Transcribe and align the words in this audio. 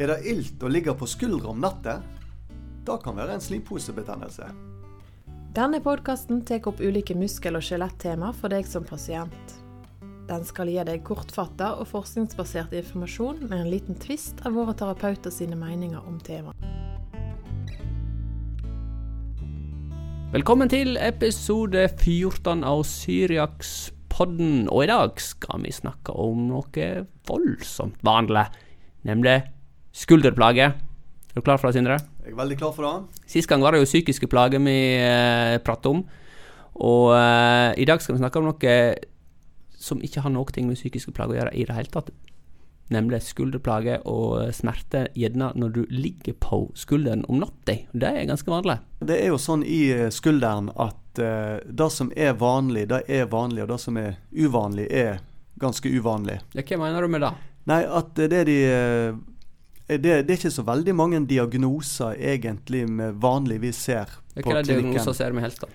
Er 0.00 0.08
det 0.08 0.30
ilt 0.30 0.62
og 0.64 0.70
ligger 0.72 0.94
på 0.96 1.04
skuldra 1.04 1.50
om 1.50 1.58
natta? 1.60 1.98
Det 2.88 2.94
kan 3.04 3.18
være 3.20 3.34
en 3.36 3.42
slimposebetennelse. 3.44 4.46
Denne 5.52 5.80
podkasten 5.84 6.38
tar 6.48 6.64
opp 6.70 6.80
ulike 6.80 7.12
muskel- 7.12 7.58
og 7.58 7.66
skjelettema 7.66 8.30
for 8.32 8.48
deg 8.48 8.64
som 8.64 8.86
pasient. 8.88 9.52
Den 10.30 10.46
skal 10.48 10.72
gi 10.72 10.78
deg 10.88 11.04
kortfatta 11.04 11.74
og 11.82 11.90
forskningsbasert 11.92 12.72
informasjon 12.80 13.44
med 13.50 13.58
en 13.58 13.68
liten 13.74 14.00
tvist 14.00 14.40
av 14.48 14.56
våre 14.56 14.72
terapeuter 14.72 15.36
sine 15.36 15.60
meninger 15.60 16.00
om 16.00 16.16
temaet. 16.24 16.56
Velkommen 20.32 20.72
til 20.72 20.96
episode 20.96 21.90
14 21.92 22.64
av 22.64 22.86
Syriakspodden. 22.88 24.64
Og 24.72 24.88
i 24.88 24.92
dag 24.96 25.20
skal 25.20 25.68
vi 25.68 25.76
snakke 25.76 26.16
om 26.16 26.48
noe 26.48 26.90
voldsomt 27.28 28.00
vanlig, 28.00 28.48
nemlig 29.04 29.42
skulderplager. 29.92 30.74
Er 31.30 31.38
du 31.38 31.44
klar 31.46 31.60
for 31.60 31.70
det, 31.70 31.78
Sindre? 31.78 32.00
Jeg 32.24 32.34
er 32.34 32.40
veldig 32.40 32.58
klar 32.58 32.74
for 32.74 32.86
det. 32.86 33.22
Sist 33.30 33.50
gang 33.50 33.62
var 33.62 33.74
det 33.74 33.82
jo 33.82 33.90
psykiske 33.90 34.28
plager 34.30 34.62
vi 34.62 34.78
eh, 34.98 35.58
pratet 35.62 35.92
om. 35.92 36.02
Og 36.80 37.12
eh, 37.14 37.78
i 37.80 37.86
dag 37.86 38.02
skal 38.02 38.16
vi 38.16 38.22
snakke 38.22 38.40
om 38.40 38.50
noe 38.50 38.74
som 39.80 40.02
ikke 40.04 40.24
har 40.24 40.32
noe 40.32 40.66
med 40.66 40.76
psykiske 40.76 41.12
plager 41.16 41.34
å 41.34 41.38
gjøre 41.40 41.56
i 41.56 41.64
det 41.68 41.76
hele 41.76 41.92
tatt. 41.92 42.10
Nemlig 42.90 43.20
skulderplager 43.22 44.02
og 44.10 44.50
smerte 44.54 45.06
gjerne 45.14 45.52
når 45.54 45.74
du 45.76 45.82
ligger 45.94 46.34
på 46.42 46.64
skulderen 46.74 47.22
om 47.30 47.38
natta. 47.38 47.76
Det 47.92 48.08
er 48.10 48.26
ganske 48.26 48.50
vanlig. 48.50 48.80
Det 48.98 49.20
er 49.20 49.30
jo 49.30 49.38
sånn 49.38 49.62
i 49.62 49.84
eh, 49.94 50.08
skulderen 50.10 50.72
at 50.74 51.22
uh, 51.22 51.62
det 51.62 51.90
som 51.94 52.10
er 52.16 52.34
vanlig, 52.38 52.88
det 52.90 53.04
er 53.06 53.30
vanlig, 53.30 53.62
og 53.64 53.70
det 53.72 53.78
som 53.82 53.98
er 53.98 54.18
uvanlig, 54.34 54.88
er 54.90 55.22
ganske 55.62 55.90
uvanlig. 55.90 56.40
Ja, 56.56 56.66
hva 56.66 56.80
mener 56.82 57.06
du 57.06 57.14
med 57.14 57.22
det? 57.22 57.32
Nei, 57.70 57.80
at 57.86 58.18
det 58.18 58.42
de 58.48 58.58
uh, 58.66 59.20
det, 59.98 60.22
det, 60.26 60.34
er 60.34 60.38
ikke 60.38 60.50
så 60.54 60.62
veldig 60.66 60.94
mange 60.94 61.20
diagnoser 61.26 62.14
egentlig 62.18 62.84
vi 62.86 63.08
vanligvis 63.22 63.76
ser 63.88 64.12
på 64.34 64.44
på 64.44 64.52
hva 64.52 64.60
er 64.60 64.68
klinikken. 64.68 64.92
diagnoser 64.92 65.16
ser 65.18 65.34
vi 65.34 65.42
helst, 65.42 65.64
da? 65.64 65.68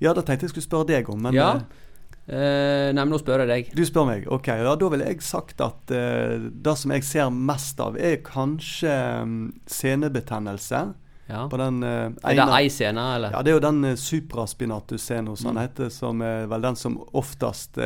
Ja, 0.00 0.14
det 0.16 0.24
tenkte 0.26 0.48
jeg 0.48 0.54
skulle 0.54 0.66
spørre 0.66 0.88
deg 0.88 1.10
om, 1.12 1.20
men 1.22 1.36
ja. 1.36 1.50
uh, 1.60 2.88
nei, 2.90 3.02
men 3.02 3.12
nå 3.12 3.20
spør 3.20 3.44
jeg 3.44 3.50
deg. 3.50 3.70
Du 3.76 3.84
spør 3.84 4.08
meg. 4.08 4.24
Ok, 4.32 4.48
ja, 4.48 4.74
Da 4.80 4.88
ville 4.92 5.06
jeg 5.10 5.20
sagt 5.22 5.60
at 5.60 5.92
uh, 5.92 6.48
det 6.50 6.74
som 6.80 6.94
jeg 6.96 7.04
ser 7.04 7.30
mest 7.30 7.80
av, 7.84 7.98
er 8.00 8.18
kanskje 8.24 8.96
um, 9.22 9.38
senebetennelse. 9.68 10.82
Ja. 11.30 11.44
På 11.52 11.60
den 11.60 11.82
uh, 11.84 12.10
Er 12.26 12.40
det 12.40 12.48
ei 12.56 12.70
scene, 12.72 13.04
eller? 13.20 13.36
Ja, 13.36 13.44
det 13.46 13.52
er 13.52 13.58
jo 13.60 13.64
den 13.68 13.84
uh, 13.92 13.94
supraspinatus 13.94 15.04
senus 15.12 15.44
han 15.46 15.54
Mm. 15.54 15.62
heter, 15.62 15.92
som 15.94 16.22
er 16.26 16.48
vel 16.50 16.64
den 16.64 16.76
som 16.76 16.98
oftest, 17.12 17.78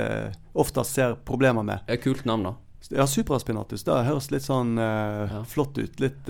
oftest 0.54 0.94
ser 0.94 1.18
problemer 1.26 1.62
med. 1.66 1.82
Det 1.86 1.98
er 1.98 1.98
et 1.98 2.06
kult 2.06 2.24
navn, 2.24 2.46
da. 2.46 2.54
Ja, 2.90 3.06
supraspinatus. 3.06 3.84
Det 3.84 4.04
høres 4.06 4.30
litt 4.30 4.42
sånn 4.42 4.76
Ja. 4.76 5.42
flott 5.48 5.78
ut. 5.78 6.00
Litt 6.00 6.28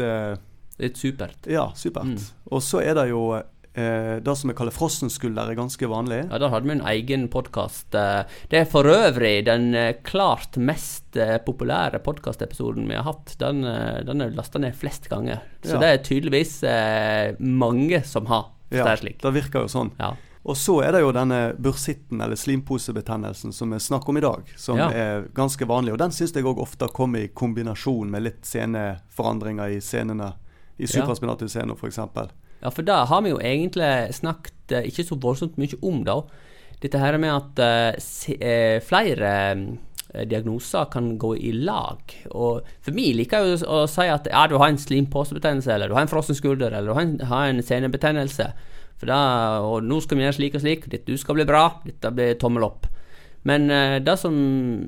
Litt 0.79 0.97
supert. 0.99 1.47
Ja, 1.47 1.69
supert. 1.79 2.05
Mm. 2.05 2.31
Og 2.51 2.61
så 2.63 2.81
er 2.83 2.95
det 2.95 3.09
jo 3.11 3.43
Eh, 3.75 4.21
det 4.23 4.37
som 4.39 4.51
vi 4.51 4.55
kaller 4.55 4.71
frossenskulder, 4.71 5.49
er 5.51 5.57
ganske 5.59 5.87
vanlig. 5.91 6.21
Ja, 6.31 6.39
Der 6.39 6.53
hadde 6.53 6.69
vi 6.69 6.77
en 6.77 6.85
egen 6.87 7.25
podkast. 7.29 7.91
Det 7.91 8.61
er 8.61 8.69
for 8.71 8.87
øvrig 8.87 9.45
den 9.49 9.75
eh, 9.75 9.97
klart 10.07 10.55
mest 10.57 11.17
eh, 11.19 11.39
populære 11.43 11.99
podkastepisoden 12.05 12.87
vi 12.87 12.95
har 12.95 13.03
hatt. 13.03 13.35
Den, 13.41 13.65
eh, 13.67 14.05
den 14.07 14.23
er 14.23 14.31
lasta 14.31 14.61
ned 14.63 14.77
flest 14.79 15.09
ganger. 15.11 15.41
Så 15.65 15.75
Ja. 15.75 15.81
det 15.81 15.89
er 15.91 16.05
tydeligvis 16.07 16.63
eh, 16.63 17.35
mange 17.41 18.05
som 18.07 18.27
har. 18.27 18.53
Ja, 18.71 18.85
det 18.95 19.19
virker 19.35 19.67
jo 19.67 19.67
sånn. 19.67 19.91
Ja. 19.99 20.15
Og 20.45 20.57
så 20.61 20.75
er 20.85 20.93
det 20.93 21.01
jo 21.01 21.13
denne 21.17 21.55
bursitten, 21.57 22.21
eller 22.21 22.37
slimposebetennelsen, 22.37 23.53
som 23.57 23.71
vi 23.73 23.79
snakker 23.81 24.09
om 24.13 24.19
i 24.19 24.21
dag, 24.21 24.43
som 24.61 24.77
Ja. 24.79 24.91
er 24.93 25.23
ganske 25.33 25.65
vanlig. 25.67 25.93
Og 25.93 25.99
den 25.99 26.11
syns 26.13 26.35
jeg 26.35 26.45
òg 26.45 26.59
ofte 26.61 26.89
kommer 26.93 27.19
i 27.25 27.29
kombinasjon 27.29 28.11
med 28.11 28.23
litt 28.23 28.43
seneforandringer 28.45 29.73
i 29.77 29.81
senene. 29.81 30.35
I 30.79 30.83
Ja. 30.85 30.87
supraspinatus 31.01 31.53
seno, 31.53 31.75
f.eks. 31.77 31.99
Ja, 32.63 32.71
for 32.71 32.83
da 32.83 33.05
har 33.07 33.23
vi 33.23 33.31
jo 33.31 33.39
egentlig 33.39 34.13
snakket 34.13 34.73
eh, 34.73 34.83
ikke 34.91 35.05
så 35.07 35.17
voldsomt 35.21 35.57
mye 35.57 35.79
om, 35.83 36.05
da. 36.05 36.21
Dette 36.81 36.99
her 36.99 37.17
med 37.19 37.31
at 37.31 37.59
eh, 37.59 37.99
se, 38.01 38.37
eh, 38.41 38.81
flere 38.81 39.79
diagnoser 40.27 40.85
kan 40.93 41.19
gå 41.19 41.37
i 41.41 41.53
lag. 41.53 41.99
Og 42.35 42.63
for 42.83 42.93
meg 42.93 43.17
liker 43.17 43.39
jeg 43.45 43.59
jo 43.61 43.67
å 43.67 43.89
si 43.91 44.03
at 44.03 44.27
ja, 44.31 44.47
du 44.47 44.59
har 44.59 44.69
en 44.69 44.77
slimposebetennelse, 44.79 45.73
eller 45.75 45.89
du 45.89 45.95
har 45.95 46.03
en 46.03 46.09
frossen 46.13 46.37
skulder, 46.39 46.67
eller 46.73 46.87
du 46.87 46.95
har 46.95 47.03
en, 47.03 47.19
har 47.21 47.47
en 47.49 47.63
senebetennelse. 47.63 48.53
For 49.01 49.11
da, 49.11 49.21
og 49.67 49.87
nå 49.87 50.01
skal 50.03 50.19
vi 50.19 50.27
gjøre 50.27 50.37
slik 50.39 50.59
og 50.59 50.65
slik, 50.65 50.91
dette 50.91 51.11
du 51.11 51.21
skal 51.21 51.39
bli 51.39 51.47
bra, 51.49 51.67
dette 51.87 52.13
blir 52.15 52.37
tommel 52.41 52.67
opp. 52.67 52.87
Men 53.45 53.67
eh, 53.69 53.99
det 54.01 54.15
som 54.17 54.37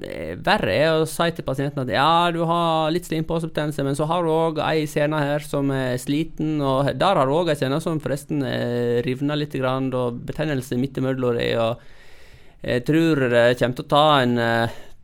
er 0.09 0.39
verre, 0.41 0.73
er 0.73 1.03
å 1.03 1.09
si 1.11 1.27
til 1.37 1.45
pasienten 1.45 1.83
at 1.83 1.93
ja, 1.93 2.31
du 2.33 2.41
har 2.49 2.93
litt 2.95 3.09
slimposebetennelse, 3.09 3.85
men 3.85 3.99
så 3.99 4.07
har 4.09 4.25
du 4.25 4.33
òg 4.33 4.63
ei 4.65 4.87
sene 4.89 5.21
her 5.21 5.45
som 5.45 5.69
er 5.75 5.99
sliten, 6.01 6.57
og 6.65 6.89
der 6.97 7.21
har 7.21 7.29
du 7.29 7.35
òg 7.37 7.53
ei 7.53 7.59
sene 7.59 7.83
som 7.85 8.01
forresten 8.01 8.41
er 8.47 9.03
rivna 9.05 9.37
litt, 9.37 9.53
grann, 9.57 9.91
og 9.93 10.23
betennelse 10.31 10.79
midt 10.81 11.03
imellom 11.03 11.37
det, 11.37 11.51
og 11.61 12.65
jeg 12.65 12.87
tror 12.89 13.27
det 13.29 13.45
kommer 13.61 13.77
til 13.77 13.85
å 13.85 13.93
ta 13.93 14.07
en 14.23 14.41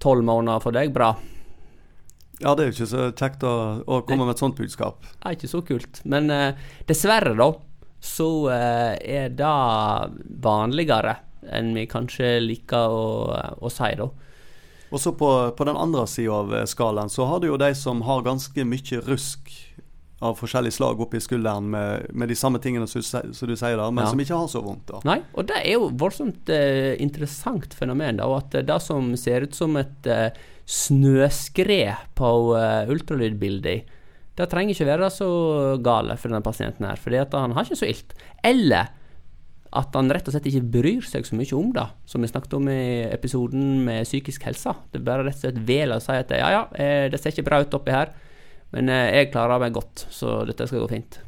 tolv 0.02 0.24
måneder 0.26 0.64
for 0.64 0.74
deg 0.74 0.90
bra. 0.94 1.12
Ja, 2.42 2.56
det 2.56 2.64
er 2.64 2.70
jo 2.70 2.74
ikke 2.74 2.90
så 2.90 3.04
kjekt 3.14 3.44
å, 3.46 3.54
å 3.86 4.00
komme 4.06 4.26
med 4.26 4.34
et 4.34 4.42
sånt 4.42 4.58
budskap. 4.58 5.04
Det 5.04 5.28
er 5.28 5.36
ikke 5.36 5.50
så 5.52 5.60
kult. 5.66 6.00
Men 6.10 6.30
eh, 6.34 6.58
dessverre, 6.88 7.36
da, 7.38 7.52
så 8.02 8.28
eh, 8.50 8.96
er 9.22 9.28
det 9.38 9.50
vanligere 10.42 11.16
enn 11.54 11.72
vi 11.74 11.86
kanskje 11.90 12.36
liker 12.42 12.90
å, 12.94 13.06
å 13.62 13.70
si, 13.70 13.92
da. 13.98 14.08
Og 14.92 15.00
så 15.00 15.14
på, 15.16 15.28
på 15.56 15.64
den 15.64 15.78
andre 15.80 16.04
sida 16.10 16.34
av 16.42 16.50
eh, 16.54 16.66
skalaen 16.68 17.10
så 17.10 17.24
har 17.30 17.40
du 17.42 17.48
jo 17.48 17.56
de 17.62 17.70
som 17.78 18.02
har 18.06 18.24
ganske 18.26 18.64
mye 18.68 19.00
rusk 19.06 19.52
av 20.22 20.36
forskjellig 20.38 20.70
slag 20.76 21.00
oppi 21.02 21.18
skulderen 21.18 21.66
med, 21.72 22.10
med 22.14 22.30
de 22.30 22.36
samme 22.38 22.60
tingene 22.62 22.86
som, 22.86 23.00
du- 23.02 23.32
som 23.34 23.48
du 23.50 23.56
sier 23.58 23.74
der, 23.80 23.88
men 23.90 24.04
Ja. 24.04 24.10
som 24.12 24.20
ikke 24.22 24.36
har 24.38 24.46
så 24.52 24.60
vondt. 24.62 24.84
da. 24.92 25.00
Nei, 25.08 25.16
og 25.34 25.48
det 25.48 25.56
er 25.64 25.72
jo 25.78 25.88
voldsomt 25.98 26.52
eh, 26.54 26.92
interessant 27.02 27.74
fenomen, 27.74 28.20
da, 28.20 28.28
og 28.30 28.36
at 28.44 28.54
eh, 28.60 28.66
det 28.68 28.76
som 28.84 29.08
ser 29.18 29.48
ut 29.48 29.58
som 29.58 29.74
et 29.80 30.06
eh, 30.06 30.28
snøskred 31.02 32.06
på 32.18 32.30
eh, 32.58 32.92
ultralydbildet, 32.92 33.98
det 34.38 34.48
trenger 34.48 34.72
ikke 34.72 34.88
være 34.88 35.10
så 35.12 35.28
gale 35.84 36.16
for 36.16 36.32
denne 36.32 36.44
pasienten 36.44 36.86
her, 36.88 37.00
fordi 37.00 37.20
han 37.34 37.52
har 37.52 37.66
ikke 37.66 37.80
så 37.82 37.88
ilt. 37.90 38.14
Eller 38.44 38.92
at 39.72 39.94
han 39.96 40.10
rett 40.12 40.26
og 40.28 40.34
slett 40.34 40.48
ikke 40.50 40.68
bryr 40.74 41.04
seg 41.08 41.24
så 41.24 41.36
mye 41.36 41.56
om 41.56 41.70
det, 41.72 41.86
som 42.08 42.24
vi 42.24 42.28
snakket 42.28 42.56
om 42.58 42.68
i 42.68 43.08
episoden 43.08 43.80
med 43.86 44.04
psykisk 44.04 44.44
helse. 44.48 44.74
Det 44.92 45.00
er 45.00 45.06
bare 45.06 45.26
rett 45.28 45.38
og 45.38 45.46
slett 45.46 45.62
vel 45.68 45.94
å 45.94 46.00
si 46.02 46.16
at 46.16 46.32
ja, 46.36 46.50
ja, 46.52 46.62
eh, 46.76 47.06
det 47.12 47.20
ser 47.20 47.32
ikke 47.32 47.46
bra 47.48 47.62
ut 47.64 47.76
oppi 47.76 47.94
her, 47.94 48.12
men 48.72 48.92
eh, 48.92 49.08
jeg 49.16 49.32
klarer 49.32 49.62
meg 49.62 49.76
godt, 49.76 50.06
så 50.12 50.42
dette 50.48 50.68
skal 50.68 50.84
gå 50.84 50.90
fint. 50.92 51.20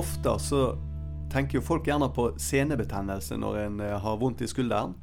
Ofte 0.00 0.36
så 0.44 0.62
tenker 1.32 1.58
jo 1.58 1.64
folk 1.64 1.88
gjerne 1.88 2.08
på 2.12 2.30
senebetennelse 2.40 3.36
når 3.40 3.60
en 3.66 3.84
eh, 3.84 3.96
har 4.00 4.20
vondt 4.20 4.44
i 4.44 4.48
skulderen. 4.48 4.96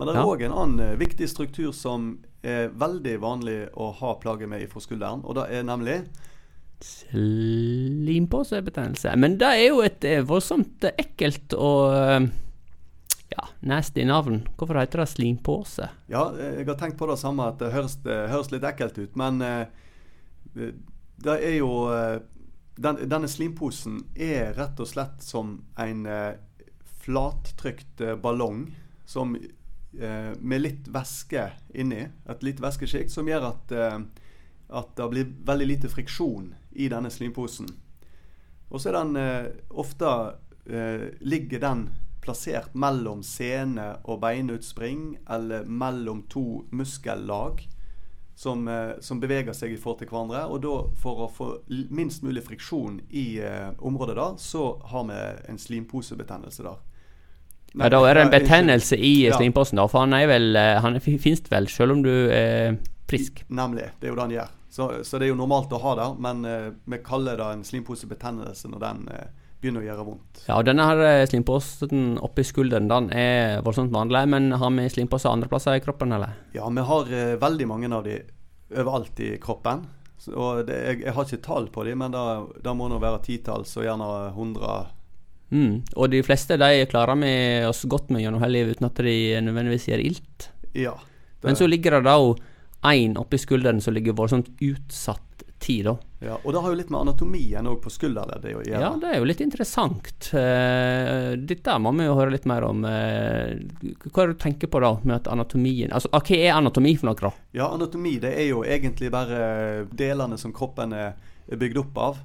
Men 0.00 0.08
det 0.08 0.14
er 0.16 0.24
Ja. 0.24 0.32
en 0.46 0.52
annen 0.56 0.80
eh, 0.80 0.94
viktig 0.96 1.26
struktur 1.28 1.72
som 1.76 2.24
er 2.42 2.70
veldig 2.72 3.18
vanlig 3.20 3.68
å 3.76 3.90
ha 3.92 4.14
plager 4.16 4.48
med 4.48 4.64
fra 4.72 4.80
skulderen, 4.80 5.20
og 5.28 5.34
det 5.36 5.44
er 5.52 5.60
nemlig 5.68 5.98
Slimpåsebetennelse. 6.80 9.12
Men 9.20 9.34
det 9.40 9.46
er 9.58 9.66
jo 9.68 9.82
et 9.84 10.04
eh, 10.08 10.22
voldsomt 10.24 10.84
eh, 10.88 10.94
ekkelt 11.02 11.52
og 11.52 11.92
ja, 13.30 13.44
nasty 13.68 14.04
navn. 14.08 14.40
Hvorfor 14.56 14.78
heter 14.80 14.98
det 15.02 15.08
slimpose? 15.12 15.86
Ja, 16.08 16.22
jeg 16.40 16.64
har 16.66 16.76
tenkt 16.80 16.96
på 16.98 17.06
det 17.10 17.18
samme, 17.20 17.42
at 17.52 17.58
det 17.60 17.68
høres, 17.74 17.94
det 18.04 18.16
høres 18.32 18.50
litt 18.54 18.64
ekkelt 18.64 18.96
ut, 18.98 19.12
men 19.20 19.32
det 21.20 21.36
er 21.36 21.56
jo 21.60 21.70
den, 22.80 22.96
Denne 23.12 23.28
slimposen 23.30 24.00
er 24.16 24.54
rett 24.56 24.80
og 24.80 24.88
slett 24.88 25.20
som 25.22 25.58
en 25.78 26.06
flattrykt 27.04 28.00
ballong 28.24 28.64
som, 29.06 29.36
eh, 29.98 30.32
med 30.38 30.62
litt 30.62 30.90
væske 30.92 31.46
inni, 31.74 32.04
et 32.28 32.44
lite 32.46 32.62
væskesjikt, 32.62 33.12
som 33.12 33.28
gjør 33.28 33.48
at, 33.50 33.72
eh, 33.72 33.98
at 34.80 34.92
det 34.96 35.08
blir 35.10 35.32
veldig 35.46 35.66
lite 35.66 35.90
friksjon 35.92 36.52
i 36.72 36.90
denne 36.92 37.10
slimposen. 37.10 37.70
Og 38.70 38.80
så 38.80 38.90
er 38.90 39.00
den 39.00 39.16
eh, 39.18 39.50
ofte 39.70 40.12
eh, 40.70 41.10
ligger 41.20 41.62
den 41.62 41.88
plassert 42.20 42.74
mellom 42.76 43.22
sene 43.24 43.94
og 44.04 44.20
beinutspring, 44.22 45.18
eller 45.30 45.64
mellom 45.64 46.22
to 46.30 46.64
muskellag 46.70 47.64
som, 48.40 48.68
eh, 48.68 48.90
som 49.00 49.20
beveger 49.20 49.52
seg 49.52 49.74
i 49.74 49.80
forhold 49.80 49.98
til 50.00 50.08
hverandre. 50.12 50.44
Og 50.48 50.62
da, 50.64 50.76
for 51.00 51.24
å 51.24 51.30
få 51.32 51.48
minst 51.92 52.24
mulig 52.24 52.44
friksjon 52.46 53.00
i 53.10 53.26
eh, 53.44 53.72
området 53.78 54.16
da, 54.16 54.28
så 54.40 54.70
har 54.92 55.08
vi 55.10 55.18
en 55.52 55.60
slimposebetennelse 55.60 56.64
der. 56.64 56.78
Ja, 57.78 57.88
da 57.92 58.00
er 58.08 58.18
det 58.18 58.22
en 58.24 58.32
betennelse 58.32 58.96
i 58.98 59.26
Ja. 59.28 59.36
slimpåsen, 59.36 59.78
da, 59.78 59.86
for 59.86 60.02
han 60.02 60.14
er 60.16 60.26
vel 60.26 60.56
eh, 60.56 60.80
Han 60.82 60.98
finnes 61.00 61.44
vel, 61.50 61.68
selv 61.68 61.92
om 61.92 62.02
du 62.02 62.12
er 62.30 62.78
frisk. 63.10 63.44
Nemlig. 63.48 63.90
Det 64.00 64.08
er 64.08 64.12
jo 64.12 64.16
det 64.16 64.26
han 64.26 64.34
gjør. 64.34 64.56
Så, 64.70 65.04
så 65.04 65.18
det 65.18 65.26
er 65.26 65.32
jo 65.32 65.38
normalt 65.38 65.72
å 65.74 65.80
ha 65.82 65.92
det, 65.98 66.08
men 66.22 66.44
uh, 66.46 66.70
vi 66.86 66.98
kaller 67.02 67.38
det 67.40 67.46
en 67.56 67.64
slimposebetennelse 67.66 68.70
når 68.70 68.82
den 68.84 69.00
uh, 69.10 69.24
begynner 69.60 69.82
å 69.82 69.88
gjøre 69.88 70.04
vondt. 70.06 70.42
Ja, 70.46 70.60
og 70.60 70.68
denne 70.68 70.86
her 70.86 71.24
slimpåsen 71.26 72.20
oppi 72.22 72.44
skulderen, 72.46 72.86
den 72.88 73.08
er 73.10 73.64
voldsomt 73.66 73.90
vanlig, 73.92 74.22
men 74.30 74.54
har 74.54 74.70
vi 74.76 74.86
slimpåser 74.94 75.32
andre 75.32 75.50
plasser 75.50 75.74
i 75.74 75.82
kroppen, 75.82 76.14
eller? 76.14 76.36
Ja, 76.54 76.70
vi 76.70 76.86
har 76.86 77.10
uh, 77.10 77.34
veldig 77.42 77.66
mange 77.66 77.90
av 77.90 78.06
de 78.06 78.20
overalt 78.70 79.24
i 79.26 79.32
kroppen. 79.42 79.88
Så, 80.20 80.36
og 80.38 80.62
det, 80.70 80.78
jeg, 80.86 81.02
jeg, 81.02 81.16
har 81.18 81.26
ikke 81.26 81.42
tall 81.48 81.66
på 81.74 81.88
dem, 81.88 82.04
men 82.04 82.14
det 82.14 82.76
må 82.76 82.86
nå 82.92 83.02
være 83.02 83.24
titalls 83.26 83.74
og 83.80 83.88
gjerne 83.88 84.08
hundre. 84.38 84.78
Mm. 85.50 85.80
Og 85.96 86.10
de 86.12 86.22
fleste 86.26 86.58
de 86.60 86.86
klarer 86.90 87.18
vi 87.20 87.32
oss 87.68 87.82
godt 87.90 88.10
med 88.14 88.24
gjennom 88.24 88.42
hele 88.44 88.60
livet 88.60 88.78
uten 88.78 88.90
at 88.90 89.02
de 89.04 89.16
nødvendigvis 89.44 89.88
gjør 89.90 90.04
ilt. 90.04 90.50
Ja. 90.78 90.94
Det... 91.40 91.48
Men 91.48 91.58
så 91.58 91.66
ligger 91.66 91.98
det 91.98 92.06
da 92.06 92.16
én 92.90 93.16
oppi 93.20 93.38
skulderen 93.38 93.80
som 93.80 93.94
ligger 93.94 94.16
voldsomt 94.16 94.48
utsatt 94.60 95.44
tid, 95.60 95.84
da. 95.84 95.98
Ja, 96.20 96.38
Og 96.44 96.52
det 96.52 96.60
har 96.60 96.72
jo 96.72 96.76
litt 96.76 96.90
med 96.92 97.00
anatomien 97.00 97.68
òg 97.68 97.78
på 97.84 97.90
skulderleddet 97.92 98.52
å 98.56 98.62
gjøre. 98.64 98.80
Ja, 98.80 98.90
det 99.00 99.10
er 99.10 99.20
jo 99.20 99.28
litt 99.28 99.42
interessant. 99.44 100.30
Uh, 100.32 101.36
dette 101.36 101.76
må 101.80 101.92
vi 101.96 102.06
jo 102.08 102.16
høre 102.16 102.34
litt 102.34 102.48
mer 102.48 102.64
om. 102.68 102.84
Uh, 102.84 103.60
hva 104.08 104.24
er 104.24 104.32
det 104.32 104.36
du 104.38 104.42
tenker 104.42 104.72
på 104.72 104.82
da, 104.84 104.94
med 105.04 105.18
at 105.18 105.30
anatomien 105.32 105.92
Altså, 105.96 106.10
Hva 106.12 106.22
er 106.36 106.56
anatomi 106.56 106.94
for 107.00 107.10
noe, 107.10 107.20
da? 107.20 107.32
Ja, 107.56 107.70
Anatomi 107.76 108.16
det 108.22 108.34
er 108.40 108.50
jo 108.50 108.64
egentlig 108.64 109.12
bare 109.12 109.86
delene 109.96 110.40
som 110.40 110.52
kroppen 110.56 110.96
er 110.96 111.16
bygd 111.60 111.80
opp 111.84 112.00
av. 112.00 112.20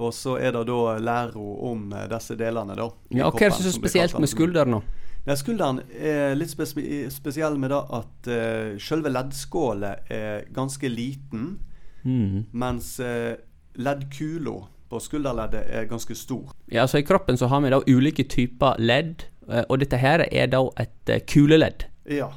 Og 0.00 0.14
så 0.16 0.38
er 0.40 0.54
det 0.56 0.64
da 0.70 0.96
læro 1.02 1.46
om 1.70 1.90
disse 2.08 2.36
delene, 2.40 2.76
da. 2.78 2.88
Ja, 3.12 3.28
og 3.28 3.36
Hva 3.36 3.50
er 3.50 3.52
det 3.52 3.66
så 3.66 3.74
spesielt 3.74 4.16
med 4.16 4.32
skulderen, 4.32 4.78
da? 4.78 5.06
Ja, 5.26 5.36
skulderen 5.36 5.82
er 5.92 6.32
litt 6.38 6.54
spesiell 6.54 7.58
med 7.60 7.74
det 7.74 7.80
at 7.98 8.30
uh, 8.32 8.78
selve 8.80 9.12
leddskålet 9.12 10.08
er 10.08 10.46
ganske 10.56 10.88
liten. 10.88 11.58
Mm. 12.00 12.46
Mens 12.56 12.94
uh, 13.04 13.36
leddkula 13.76 14.62
på 14.90 15.00
skulderleddet 15.00 15.66
er 15.70 15.84
ganske 15.90 16.14
stor. 16.14 16.50
Ja, 16.66 16.86
så 16.86 16.98
I 16.98 17.06
kroppen 17.06 17.38
så 17.38 17.46
har 17.46 17.60
vi 17.60 17.70
da 17.70 17.80
ulike 17.86 18.24
typer 18.26 18.78
ledd, 18.78 19.26
eh, 19.48 19.62
og 19.68 19.78
dette 19.82 20.00
her 20.02 20.24
er 20.26 20.50
da 20.50 20.64
et 20.82 21.12
eh, 21.12 21.22
kuleledd. 21.22 21.86
Ja. 22.10 22.30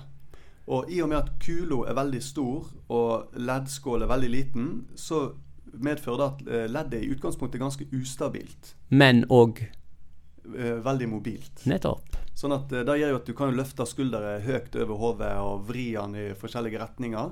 Og 0.69 0.92
i 0.92 1.01
og 1.04 1.10
med 1.10 1.18
at 1.24 1.31
kula 1.44 1.89
er 1.89 1.98
veldig 1.98 2.21
stor 2.24 2.69
og 2.94 3.33
leddskålen 3.36 4.06
er 4.06 4.12
veldig 4.13 4.30
liten, 4.31 4.69
så 4.95 5.33
medfører 5.81 6.25
at 6.28 6.44
eh, 6.48 6.66
leddet 6.72 7.06
i 7.06 7.12
utgangspunktet 7.14 7.60
er 7.60 7.66
ganske 7.66 7.88
ustabilt. 8.02 8.75
Men 8.90 9.25
òg 9.31 9.66
Veldig 10.44 11.06
mobilt. 11.08 11.62
Nettopp. 11.72 12.18
Sånn 12.36 12.52
at 12.52 12.68
Det 12.68 12.98
gjør 13.00 13.14
jo 13.14 13.20
at 13.22 13.30
du 13.30 13.31
kan 13.38 13.54
løfte 13.56 13.86
skulderet 13.88 14.44
høyt 14.44 14.74
over 14.75 14.98
hodet 15.00 15.30
og 15.40 15.62
vri 15.70 15.86
den 15.96 16.18
i 16.20 16.25
forskjellige 16.36 16.81
retninger. 16.81 17.30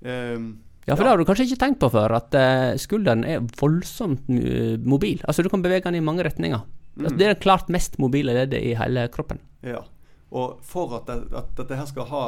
Um, 0.00 0.46
ja, 0.86 0.94
for 0.94 1.02
ja. 1.02 1.10
det 1.10 1.10
har 1.10 1.20
du 1.20 1.26
kanskje 1.28 1.44
ikke 1.50 1.60
tenkt 1.60 1.82
på 1.82 1.90
før, 1.92 2.14
at 2.16 2.32
skulderen 2.80 3.26
er 3.28 3.44
voldsomt 3.60 4.32
mobil. 4.80 5.20
Altså 5.28 5.44
Du 5.44 5.50
kan 5.52 5.60
bevege 5.60 5.84
den 5.90 6.00
i 6.00 6.06
mange 6.08 6.24
retninger. 6.24 6.64
Mm. 6.96 7.04
Altså, 7.04 7.18
det 7.18 7.26
er 7.26 7.34
det 7.34 7.44
klart 7.44 7.68
mest 7.68 8.00
mobile 8.00 8.32
leddet 8.32 8.64
i 8.64 8.72
hele 8.80 9.04
kroppen. 9.12 9.44
Ja, 9.60 9.84
og 10.28 10.58
for 10.66 10.92
at, 10.98 11.08
det, 11.08 11.30
at 11.36 11.54
dette 11.56 11.76
her 11.78 11.86
skal 11.88 12.08
ha 12.10 12.24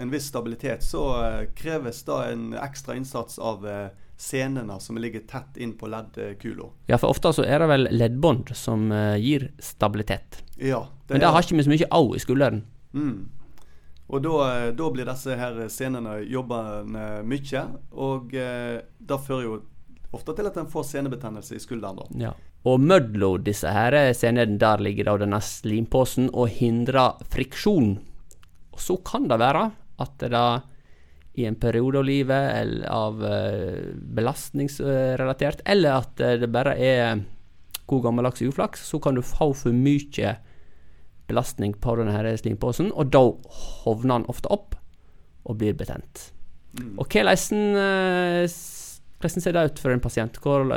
en 0.00 0.10
viss 0.12 0.28
stabilitet, 0.28 0.84
så 0.84 1.04
kreves 1.56 2.02
da 2.08 2.24
en 2.28 2.50
ekstra 2.58 2.98
innsats 2.98 3.38
av 3.40 3.64
senene 4.18 4.80
som 4.82 4.98
ligger 4.98 5.22
tett 5.30 5.56
inn 5.62 5.76
på 5.78 5.86
leddkula. 5.88 6.68
Ja, 6.90 6.98
for 6.98 7.14
ofte 7.14 7.30
så 7.36 7.46
er 7.46 7.62
det 7.62 7.68
vel 7.70 7.88
leddbånd 7.94 8.50
som 8.58 8.90
gir 9.22 9.48
stabilitet. 9.62 10.42
Ja. 10.58 10.88
Det 11.06 11.14
Men 11.14 11.22
det 11.22 11.32
har 11.32 11.46
ikke 11.46 11.56
vi 11.56 11.66
så 11.68 11.72
mye 11.72 11.90
av 11.94 12.14
i 12.16 12.22
skulderen. 12.22 12.64
Mm. 12.92 13.28
Og 14.08 14.22
da, 14.24 14.34
eh, 14.48 14.70
da, 14.74 14.90
blir 14.90 15.08
disse 15.08 15.36
her 15.36 15.58
scenene 15.68 16.18
jobbende 16.24 17.08
mye, 17.28 17.64
og 17.92 18.34
eh, 18.34 18.80
det 18.98 19.18
fører 19.26 19.44
jo 19.44 19.56
ofte 20.16 20.32
til 20.36 20.48
at 20.48 20.56
en 20.56 20.70
får 20.72 20.86
senebetennelse 20.94 21.58
i 21.58 21.60
skulderen. 21.60 22.00
da. 22.00 22.06
Ja. 22.28 22.32
Og 22.64 22.80
mellom 22.80 23.44
disse 23.44 23.68
her 23.70 23.94
scenene, 24.16 24.58
der 24.58 24.80
ligger 24.80 25.10
da 25.10 25.18
denne 25.24 25.40
slimposen 25.44 26.30
og 26.32 26.48
hindrer 26.56 27.20
friksjon. 27.28 27.98
Og 28.72 28.80
så 28.80 28.96
kan 29.04 29.28
det 29.28 29.38
være 29.38 29.68
at 30.00 30.16
det 30.22 30.32
da 30.32 30.62
i 31.38 31.46
en 31.46 31.58
periode 31.58 32.00
av 32.00 32.06
livet 32.08 32.50
eller 32.58 32.88
av 32.90 33.22
uh, 33.22 33.94
belastningsrelatert, 34.18 35.62
eller 35.64 36.02
at 36.02 36.22
det 36.42 36.50
bare 36.52 36.74
er 36.76 37.22
god 37.88 38.04
gammeldags 38.04 38.42
uflaks, 38.44 38.84
så 38.90 39.00
kan 39.00 39.16
du 39.16 39.22
få 39.24 39.52
for 39.56 39.72
mye 39.72 40.34
belastning 41.28 41.74
på 41.76 41.94
denne 42.00 42.36
slimposen, 42.40 42.90
og 42.92 43.12
da 43.12 43.22
hovner 43.84 44.20
den 44.20 44.28
ofte 44.32 44.50
opp 44.52 44.76
og 45.48 45.60
blir 45.60 45.76
betent. 45.76 46.30
Mm. 46.78 46.96
Og 47.00 47.08
hvordan, 47.08 47.76
eh, 47.76 48.46
ser 48.48 49.52
det 49.52 49.64
ut 49.72 49.78
for 49.78 49.92
en 49.92 50.00
pasient? 50.00 50.38
Hvordan 50.40 50.72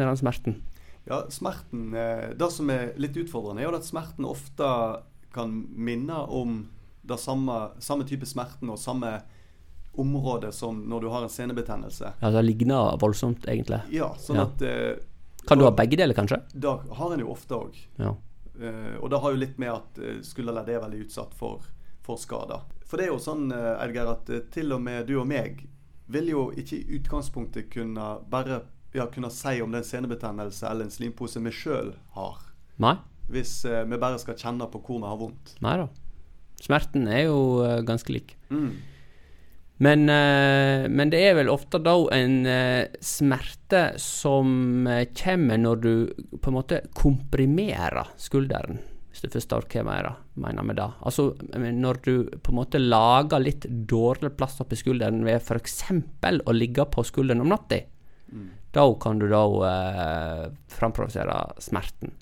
er 0.00 0.06
den 0.06 0.16
smerten? 0.16 0.62
Ja, 1.06 1.24
smerten, 1.28 1.94
eh, 1.94 2.34
Det 2.34 2.52
som 2.52 2.70
er 2.70 2.94
litt 2.96 3.16
utfordrende, 3.16 3.62
er 3.62 3.74
at 3.74 3.84
smerten 3.84 4.24
ofte 4.24 5.02
kan 5.32 5.66
minne 5.76 6.28
om 6.28 6.68
det 7.06 7.18
samme, 7.18 7.70
samme 7.78 8.04
type 8.04 8.24
smerten 8.24 8.70
og 8.70 8.78
samme 8.78 9.22
område 9.96 10.52
som 10.52 10.80
når 10.88 11.00
du 11.00 11.08
har 11.08 11.22
en 11.22 11.30
senebetennelse. 11.32 12.12
Ja, 12.20 12.30
Det 12.30 12.42
ligner 12.42 12.96
voldsomt, 13.00 13.46
egentlig. 13.48 13.80
Ja, 13.94 14.14
sånn 14.18 14.40
ja. 14.40 14.46
at 14.48 14.62
uh, 14.62 15.46
Kan 15.46 15.60
du 15.60 15.66
ha 15.66 15.72
begge 15.76 15.98
deler, 16.00 16.16
kanskje? 16.16 16.40
Da 16.52 16.78
har 16.98 17.14
en 17.14 17.22
jo 17.22 17.30
ofte 17.34 17.58
òg. 17.58 17.78
Ja. 18.00 18.14
Uh, 18.54 18.96
og 19.00 19.10
det 19.10 19.20
har 19.22 19.34
jo 19.34 19.40
litt 19.40 19.58
med 19.58 19.72
at 19.74 20.00
uh, 20.02 20.18
skulderledd 20.24 20.70
er 20.72 20.82
veldig 20.84 21.04
utsatt 21.06 21.34
for, 21.38 21.64
for 22.04 22.20
skader. 22.20 22.64
For 22.84 23.00
det 23.00 23.08
er 23.08 23.14
jo 23.14 23.22
sånn, 23.22 23.48
Edgar, 23.50 24.12
at 24.12 24.28
til 24.54 24.74
og 24.76 24.82
med 24.84 25.08
du 25.08 25.16
og 25.18 25.26
meg 25.26 25.64
vil 26.12 26.28
jo 26.28 26.42
ikke 26.52 26.76
i 26.76 26.98
utgangspunktet 26.98 27.70
kunne 27.72 28.10
bare 28.30 28.60
ja, 28.94 29.06
kunne 29.10 29.30
si 29.32 29.56
om 29.64 29.72
det 29.72 29.80
er 29.80 29.82
en 29.82 29.88
senebetennelse 29.88 30.68
eller 30.68 30.86
en 30.86 30.92
slimpose 30.92 31.40
vi 31.42 31.52
sjøl 31.54 31.94
har. 32.14 32.42
Nei. 32.84 32.98
Hvis 33.32 33.62
vi 33.64 33.98
bare 33.98 34.20
skal 34.20 34.36
kjenne 34.38 34.68
på 34.70 34.82
hvor 34.84 35.00
vi 35.00 35.08
har 35.08 35.18
vondt. 35.18 35.54
Nei 35.64 35.78
da. 35.80 35.88
Smerten 36.60 37.08
er 37.10 37.24
jo 37.24 37.40
ganske 37.88 38.12
lik. 38.14 38.36
Mm. 38.52 38.76
Men, 39.84 40.06
uh, 40.08 40.86
men, 40.88 41.10
det 41.12 41.20
er 41.26 41.36
vel 41.38 41.50
ofte 41.52 41.80
da 41.82 41.94
en 42.14 42.40
uh, 42.46 42.86
smerte 43.04 43.84
som 44.00 44.86
uh, 44.88 45.02
kommer 45.18 45.60
når 45.60 45.82
du 45.82 45.92
på 46.38 46.50
en 46.50 46.56
måte 46.56 46.80
komprimerer 46.96 48.14
skulderen, 48.20 48.78
hvis 49.10 49.24
du 49.24 49.28
forstår 49.34 49.66
hva 49.68 49.96
jeg 49.98 50.14
mener 50.40 50.66
med 50.66 50.78
det. 50.80 50.88
Altså 51.04 51.32
når 51.58 52.00
du 52.06 52.14
på 52.38 52.54
en 52.54 52.60
måte 52.62 52.80
lager 52.80 53.42
litt 53.42 53.66
dårlig 53.90 54.32
plass 54.38 54.60
oppi 54.64 54.78
skulderen 54.78 55.24
ved 55.26 55.42
f.eks. 55.42 55.80
å 56.22 56.56
ligge 56.56 56.86
på 56.88 57.04
skulderen 57.04 57.44
om 57.44 57.52
natta. 57.52 57.82
Mm. 58.32 58.48
Da 58.74 58.86
kan 59.02 59.20
du 59.20 59.28
da 59.30 59.44
uh, 59.44 60.44
framprovosere 60.70 61.38
smerten. 61.62 62.14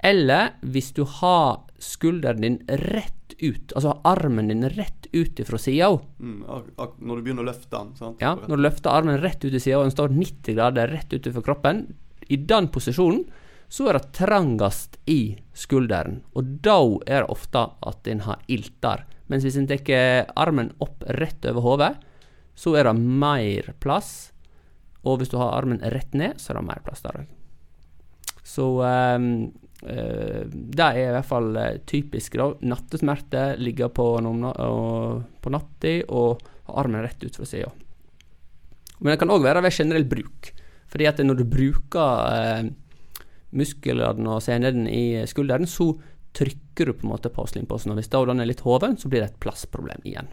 Eller 0.00 0.56
hvis 0.64 0.94
du 0.96 1.04
har 1.04 1.66
skulderen 1.80 2.44
din 2.44 2.62
rett 2.80 3.19
ut, 3.42 3.72
altså 3.72 3.94
armen 4.06 4.50
din 4.50 4.66
rett 4.76 5.08
ut 5.12 5.40
fra 5.46 5.58
sida. 5.58 5.90
Mm, 6.18 6.40
når 6.44 7.16
du 7.16 7.22
begynner 7.24 7.44
å 7.44 7.48
løfte 7.50 7.72
den. 7.74 7.94
sant? 7.98 8.22
Ja, 8.22 8.34
når 8.36 8.60
du 8.60 8.64
løfter 8.66 8.92
armen 8.92 9.20
rett 9.22 9.44
ut 9.44 9.54
i 9.54 9.60
sida, 9.60 9.78
og 9.80 9.88
den 9.88 9.94
står 9.94 10.14
90 10.16 10.58
grader 10.58 10.92
rett 10.92 11.12
ut 11.12 11.30
fra 11.34 11.44
kroppen, 11.46 11.86
i 12.30 12.36
den 12.36 12.68
posisjonen 12.70 13.24
så 13.70 13.86
er 13.88 13.98
det 13.98 14.12
trangest 14.18 14.98
i 15.10 15.38
skulderen, 15.54 16.20
og 16.34 16.58
da 16.64 16.78
er 17.06 17.22
det 17.22 17.30
ofte 17.30 17.62
at 17.86 18.08
en 18.10 18.24
har 18.26 18.40
ilter. 18.50 19.04
Mens 19.30 19.46
hvis 19.46 19.58
en 19.60 19.68
tar 19.70 20.32
armen 20.34 20.72
opp 20.82 21.04
rett 21.20 21.46
over 21.52 21.66
hodet, 21.66 21.92
så 22.58 22.74
er 22.76 22.88
det 22.88 22.96
mer 22.98 23.70
plass. 23.80 24.32
Og 25.06 25.20
hvis 25.20 25.30
du 25.32 25.38
har 25.40 25.54
armen 25.54 25.78
rett 25.94 26.12
ned, 26.18 26.40
så 26.42 26.50
er 26.50 26.58
det 26.58 26.66
mer 26.66 26.82
plass 26.84 27.04
der 27.06 27.22
òg. 27.22 27.36
Så 28.50 28.66
um, 28.82 29.28
det 29.80 30.86
er 30.86 30.98
i 31.00 31.12
hvert 31.14 31.28
fall 31.28 31.54
uh, 31.56 31.78
typisk. 31.88 32.34
da, 32.36 32.50
Nattesmerte, 32.68 33.44
ligge 33.56 33.88
på, 33.88 34.08
på 34.20 35.52
natta 35.54 35.94
og 36.12 36.42
ha 36.68 36.82
armen 36.82 37.04
rett 37.06 37.24
ut 37.24 37.38
fra 37.40 37.48
sida. 37.48 37.70
Men 39.00 39.14
det 39.14 39.20
kan 39.22 39.32
òg 39.32 39.44
være 39.44 39.62
ved 39.64 39.74
generell 39.74 40.06
bruk. 40.08 40.52
Fordi 40.90 41.06
at 41.08 41.20
når 41.24 41.40
du 41.40 41.46
bruker 41.48 42.24
eh, 42.34 42.70
musklene 43.56 44.34
og 44.34 44.42
senene 44.44 44.90
i 44.90 45.04
skulderen, 45.30 45.68
så 45.70 45.92
trykker 46.36 46.90
du 46.90 46.94
på 46.98 47.06
en 47.06 47.12
måte 47.14 47.32
på 47.32 47.46
slimposen. 47.48 47.92
Og 47.92 48.00
hvis 48.00 48.10
den 48.10 48.42
er 48.42 48.48
litt 48.48 48.64
hoven, 48.66 48.98
så 48.98 49.08
blir 49.08 49.22
det 49.22 49.30
et 49.30 49.40
plassproblem 49.42 50.04
igjen. 50.04 50.30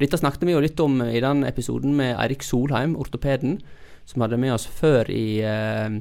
Dette 0.00 0.18
snakket 0.18 0.42
vi 0.48 0.56
jo 0.56 0.62
litt 0.64 0.80
om 0.82 0.98
i 1.04 1.22
den 1.22 1.44
episoden 1.46 1.94
med 1.96 2.16
Eirik 2.18 2.42
Solheim, 2.42 2.96
ortopeden, 2.98 3.60
som 4.04 4.24
hadde 4.24 4.40
med 4.40 4.56
oss 4.56 4.66
før 4.66 5.08
i 5.12 5.38
uh, 5.46 6.00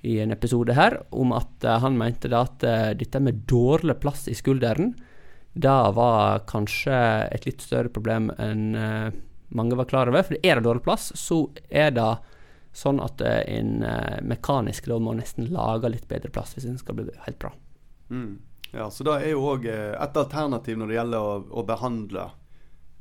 i 0.00 0.20
en 0.20 0.32
episode 0.32 0.72
her, 0.72 1.02
om 1.10 1.32
at 1.36 1.64
uh, 1.64 1.76
han 1.82 1.98
mente 1.98 2.30
da 2.32 2.44
at 2.46 2.64
uh, 2.64 2.90
dette 2.96 3.20
med 3.20 3.44
dårlig 3.48 3.98
plass 4.00 4.26
i 4.28 4.36
skulderen, 4.36 4.94
det 5.52 5.78
var 5.96 6.44
kanskje 6.48 6.94
et 7.34 7.46
litt 7.48 7.64
større 7.64 7.90
problem 7.92 8.30
enn 8.38 8.68
uh, 8.76 9.08
mange 9.50 9.76
var 9.76 9.88
klar 9.90 10.08
over. 10.08 10.22
For 10.24 10.38
er 10.40 10.56
det 10.56 10.64
dårlig 10.64 10.84
plass, 10.86 11.10
så 11.18 11.42
er 11.68 11.90
det 11.96 12.10
sånn 12.70 13.00
at 13.02 13.18
en 13.26 13.80
mekanisk 14.30 14.84
da 14.86 15.00
må 15.02 15.10
nesten 15.18 15.48
lage 15.50 15.88
litt 15.90 16.04
bedre 16.06 16.30
plass 16.30 16.52
hvis 16.54 16.68
den 16.68 16.76
skal 16.78 17.00
bli 17.00 17.08
helt 17.24 17.38
bra. 17.42 17.50
Mm. 18.14 18.36
Ja, 18.70 18.86
så 18.94 19.02
det 19.08 19.16
er 19.16 19.32
jo 19.32 19.48
òg 19.50 19.66
et 19.66 20.20
alternativ 20.22 20.78
når 20.78 20.92
det 20.92 20.96
gjelder 21.00 21.26
å, 21.26 21.32
å 21.50 21.64
behandle 21.66 22.28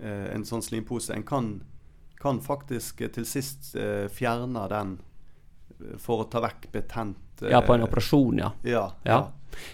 en 0.02 0.48
sånn 0.50 0.66
slimpose. 0.66 1.14
En 1.14 1.22
kan, 1.22 1.52
kan 2.18 2.42
faktisk 2.42 3.06
til 3.14 3.30
sist 3.30 3.76
fjerne 4.18 4.66
den 4.74 4.98
for 6.02 6.24
å 6.24 6.30
ta 6.32 6.42
vekk 6.44 6.70
betent 6.74 7.44
Ja, 7.48 7.62
på 7.64 7.76
en 7.76 7.86
operasjon, 7.86 8.42
ja. 8.42 8.54
Ja, 8.68 8.86
ja. 9.08 9.20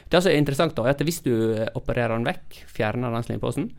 Det 0.10 0.22
som 0.22 0.32
er 0.32 0.40
interessant, 0.40 0.76
da, 0.78 0.86
er 0.86 0.96
at 0.96 1.04
hvis 1.06 1.22
du 1.26 1.34
opererer 1.78 2.16
den 2.16 2.28
vekk, 2.28 2.62
fjerner 2.72 3.14
den 3.14 3.26
slimposen, 3.26 3.72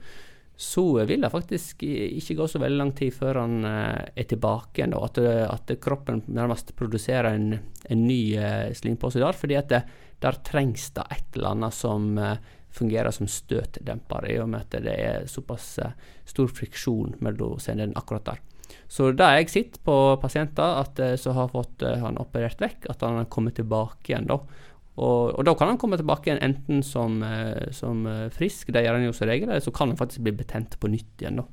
så 0.57 1.05
vil 1.05 1.21
det 1.21 1.31
faktisk 1.31 1.83
ikke 1.85 2.39
gå 2.39 2.47
så 2.49 2.61
veldig 2.63 2.81
lang 2.81 2.93
tid 2.97 3.13
før 3.13 3.43
han 3.43 3.65
eh, 3.69 4.07
er 4.17 4.29
tilbake 4.29 4.81
igjen. 4.81 4.95
At, 4.97 5.21
at, 5.21 5.73
kroppen 5.85 6.23
nærmest 6.33 6.73
produserer 6.79 7.37
en, 7.37 7.51
en 7.85 8.05
ny 8.09 8.21
eh, 8.41 8.73
slimpose 8.77 9.21
der. 9.21 9.37
Fordi 9.37 9.59
at 9.61 9.69
det, 9.73 9.83
der 10.25 10.41
trengs 10.47 10.89
det 10.97 11.05
et 11.13 11.37
eller 11.37 11.53
annet 11.53 11.77
som 11.77 12.17
eh, 12.17 12.39
fungerer 12.77 13.15
som 13.15 13.29
støtdemper, 13.31 14.29
i 14.31 14.37
og 14.43 14.51
med 14.53 14.67
at 14.67 14.85
det 14.85 14.95
er 14.95 15.27
såpass 15.31 15.79
stor 16.29 16.53
friksjon 16.53 17.17
mellom 17.25 17.57
senene 17.63 17.97
akkurat 17.97 18.29
der. 18.29 18.45
Så 18.91 19.11
det 19.15 19.27
jeg 19.39 19.51
sitter 19.51 19.83
på 19.87 19.97
pasienter 20.23 20.81
at, 20.83 21.01
som 21.19 21.35
har 21.39 21.51
fått 21.51 21.83
han 21.83 22.19
operert 22.23 22.61
vekk, 22.63 22.89
at 22.93 23.03
han 23.03 23.21
har 23.21 23.29
kommet 23.33 23.57
tilbake 23.59 24.13
igjen. 24.13 24.29
da, 24.31 24.41
og, 24.97 25.35
og, 25.37 25.43
da 25.45 25.53
kan 25.57 25.69
han 25.69 25.79
komme 25.81 25.99
tilbake 26.01 26.31
igjen 26.31 26.43
enten 26.45 26.81
som, 26.85 27.19
eh, 27.25 27.69
som 27.77 28.07
eh, 28.09 28.31
frisk, 28.33 28.73
det 28.73 28.87
gjør 28.87 28.97
han 28.97 29.05
jo 29.05 29.17
som 29.17 29.29
regel, 29.29 29.51
eller 29.51 29.65
så 29.65 29.73
kan 29.77 29.93
han 29.93 30.01
faktisk 30.01 30.25
bli 30.25 30.33
betent 30.39 30.79
på 30.81 30.89
nytt 30.89 31.21
igjen. 31.21 31.43
da. 31.43 31.45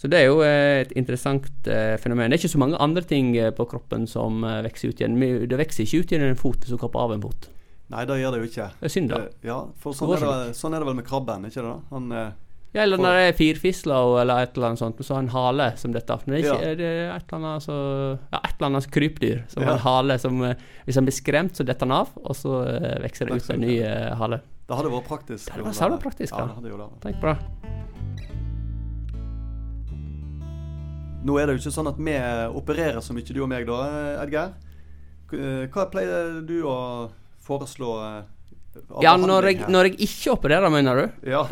Så 0.00 0.10
det 0.10 0.18
er 0.18 0.26
jo 0.26 0.40
eh, 0.42 0.80
et 0.82 0.94
interessant 0.98 1.46
eh, 1.70 1.94
fenomen. 2.02 2.32
Det 2.32 2.38
er 2.38 2.42
ikke 2.42 2.56
så 2.56 2.62
mange 2.62 2.80
andre 2.82 3.04
ting 3.06 3.36
eh, 3.38 3.52
på 3.54 3.68
kroppen 3.70 4.08
som 4.10 4.42
eh, 4.42 4.62
vokser 4.66 4.90
ut 4.90 5.02
igjen. 5.02 5.18
Det 5.46 5.60
vokser 5.60 5.86
ikke 5.86 6.02
ut 6.02 6.14
igjen 6.14 6.26
en 6.26 6.42
fot 6.42 6.58
hvis 6.58 6.74
du 6.74 6.80
kapper 6.80 7.06
av 7.06 7.14
en 7.14 7.22
fot. 7.28 7.50
Nei, 7.90 8.04
det 8.06 8.20
gjør 8.20 8.36
det 8.36 8.38
jo 8.38 8.48
ikke. 8.52 8.68
Det 8.78 8.86
er 8.86 8.92
synd, 8.94 9.10
da. 9.10 9.24
ja, 9.42 9.56
for 9.82 9.96
sånn 9.98 10.14
er, 10.14 10.22
det, 10.22 10.54
sånn 10.58 10.76
er, 10.76 10.82
det, 10.82 10.88
vel 10.92 11.00
med 11.00 11.06
krabben, 11.08 11.48
ikke 11.48 11.58
det? 11.58 11.72
da? 11.72 11.78
Han 11.90 12.14
ja, 12.70 12.84
eller 12.84 13.00
når 13.02 13.16
det 13.18 13.22
er 13.26 13.32
firfisler 13.34 14.20
eller 14.20 14.44
et 14.44 14.54
eller 14.54 14.68
annet 14.68 14.78
sånt, 14.78 15.00
så 15.02 15.16
har 15.16 15.24
en 15.24 15.32
hale 15.32 15.64
som 15.80 15.90
dette. 15.90 16.16
Men 16.22 16.36
det 16.36 16.38
er, 16.38 16.44
ikke, 16.44 16.68
ja. 16.68 16.74
det 16.78 16.86
er 16.86 17.08
et 17.16 17.24
eller 17.26 17.40
annet 17.40 17.64
så, 17.64 17.78
ja, 18.30 18.38
et 18.38 18.52
eller 18.52 18.68
annet 18.68 18.86
krypdyr 18.94 19.40
som 19.50 19.64
ja. 19.64 19.66
har 19.66 19.74
en 19.74 19.82
hale 19.88 20.18
som 20.22 20.38
eh, 20.46 20.62
Hvis 20.86 21.00
han 21.00 21.08
blir 21.08 21.16
skremt, 21.16 21.58
så 21.58 21.66
detter 21.66 21.88
han 21.88 21.96
av, 21.96 22.14
og 22.14 22.38
så 22.38 22.60
vokser 23.02 23.26
det 23.26 23.40
ut 23.40 23.50
en 23.56 23.64
ny 23.64 23.74
uh, 23.82 24.14
hale. 24.22 24.38
Det 24.70 24.78
hadde 24.78 24.92
vært 24.94 25.10
praktisk. 25.10 25.50
Det 25.50 25.66
hadde 25.66 25.90
vært 25.96 26.04
praktisk, 26.06 26.38
ja. 26.38 26.46
ja. 26.46 26.62
Det 26.62 26.88
Tenk 27.02 27.18
på 27.18 27.32
det. 27.32 27.38
Nå 31.26 31.36
er 31.36 31.50
det 31.50 31.56
jo 31.56 31.64
ikke 31.64 31.74
sånn 31.74 31.90
at 31.90 31.98
vi 31.98 32.14
opererer 32.62 33.02
så 33.02 33.16
mye, 33.16 33.26
du 33.26 33.42
og 33.42 33.50
meg 33.50 33.66
da, 33.66 33.80
Edgar. 34.22 34.54
Hva 35.74 35.90
pleier 35.90 36.38
du 36.46 36.60
å 36.70 36.78
foreslå? 37.50 37.94
Ja, 39.02 39.16
når 39.18 39.48
jeg, 39.48 39.64
når 39.66 39.88
jeg, 39.88 39.96
ikke 40.06 40.34
opererer, 40.36 40.70
mener 40.70 41.00
du? 41.00 41.30
Ja. 41.32 41.42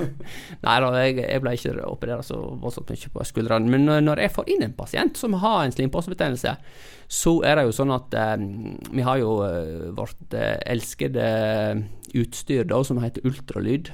Nei 0.64 0.76
da, 0.80 0.88
jeg, 0.96 1.18
jeg 1.20 1.42
ble 1.44 1.52
ikke 1.58 1.74
operert 1.84 2.24
så 2.24 2.38
voldsomt 2.40 2.88
mye 2.88 3.10
på 3.12 3.26
skuldrene. 3.28 3.68
Men 3.68 3.84
når 4.06 4.22
jeg 4.24 4.32
får 4.32 4.48
inn 4.54 4.64
en 4.64 4.76
pasient 4.76 5.20
som 5.20 5.36
har 5.42 5.60
en 5.60 5.74
slimposebetennelse, 5.74 6.54
så 7.04 7.34
er 7.44 7.58
det 7.58 7.66
jo 7.68 7.74
sånn 7.76 7.92
at 7.92 8.16
eh, 8.16 8.46
vi 8.96 9.04
har 9.04 9.20
jo 9.20 9.34
eh, 9.44 9.90
vårt 9.96 10.36
eh, 10.36 10.56
elskede 10.72 11.26
utstyr 12.14 12.64
da, 12.70 12.80
som 12.86 13.02
heter 13.02 13.26
ultralyd, 13.28 13.90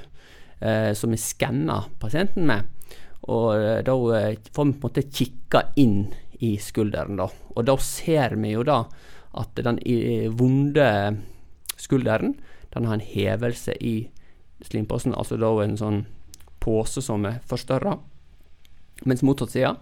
eh, 0.59 0.91
som 0.97 1.11
vi 1.11 1.19
skanner 1.19 1.89
pasienten 1.99 2.47
med. 2.47 2.95
Og 3.27 3.49
eh, 3.57 3.81
da 3.85 3.97
eh, 4.17 4.37
får 4.47 4.47
vi 4.47 4.53
på 4.55 4.65
en 4.65 4.75
måte 4.87 5.07
kikka 5.09 5.65
inn 5.81 6.05
i 6.41 6.55
skulderen, 6.61 7.19
da. 7.19 7.27
Og 7.55 7.67
da 7.67 7.75
ser 7.83 8.37
vi 8.39 8.55
jo 8.55 8.63
da 8.65 8.85
at 9.41 9.59
den 9.63 9.77
vonde 10.35 10.87
skulderen 11.81 12.35
den 12.71 12.87
har 12.87 12.97
en 12.97 13.03
hevelse 13.03 13.75
i 13.83 13.95
slimposen, 14.61 15.15
altså 15.17 15.37
da 15.41 15.49
en 15.63 15.77
sånn 15.79 16.03
pose 16.61 17.01
som 17.03 17.25
er 17.27 17.41
forstørra. 17.49 17.97
Mens 19.09 19.23
motsatt 19.25 19.55
side, 19.55 19.73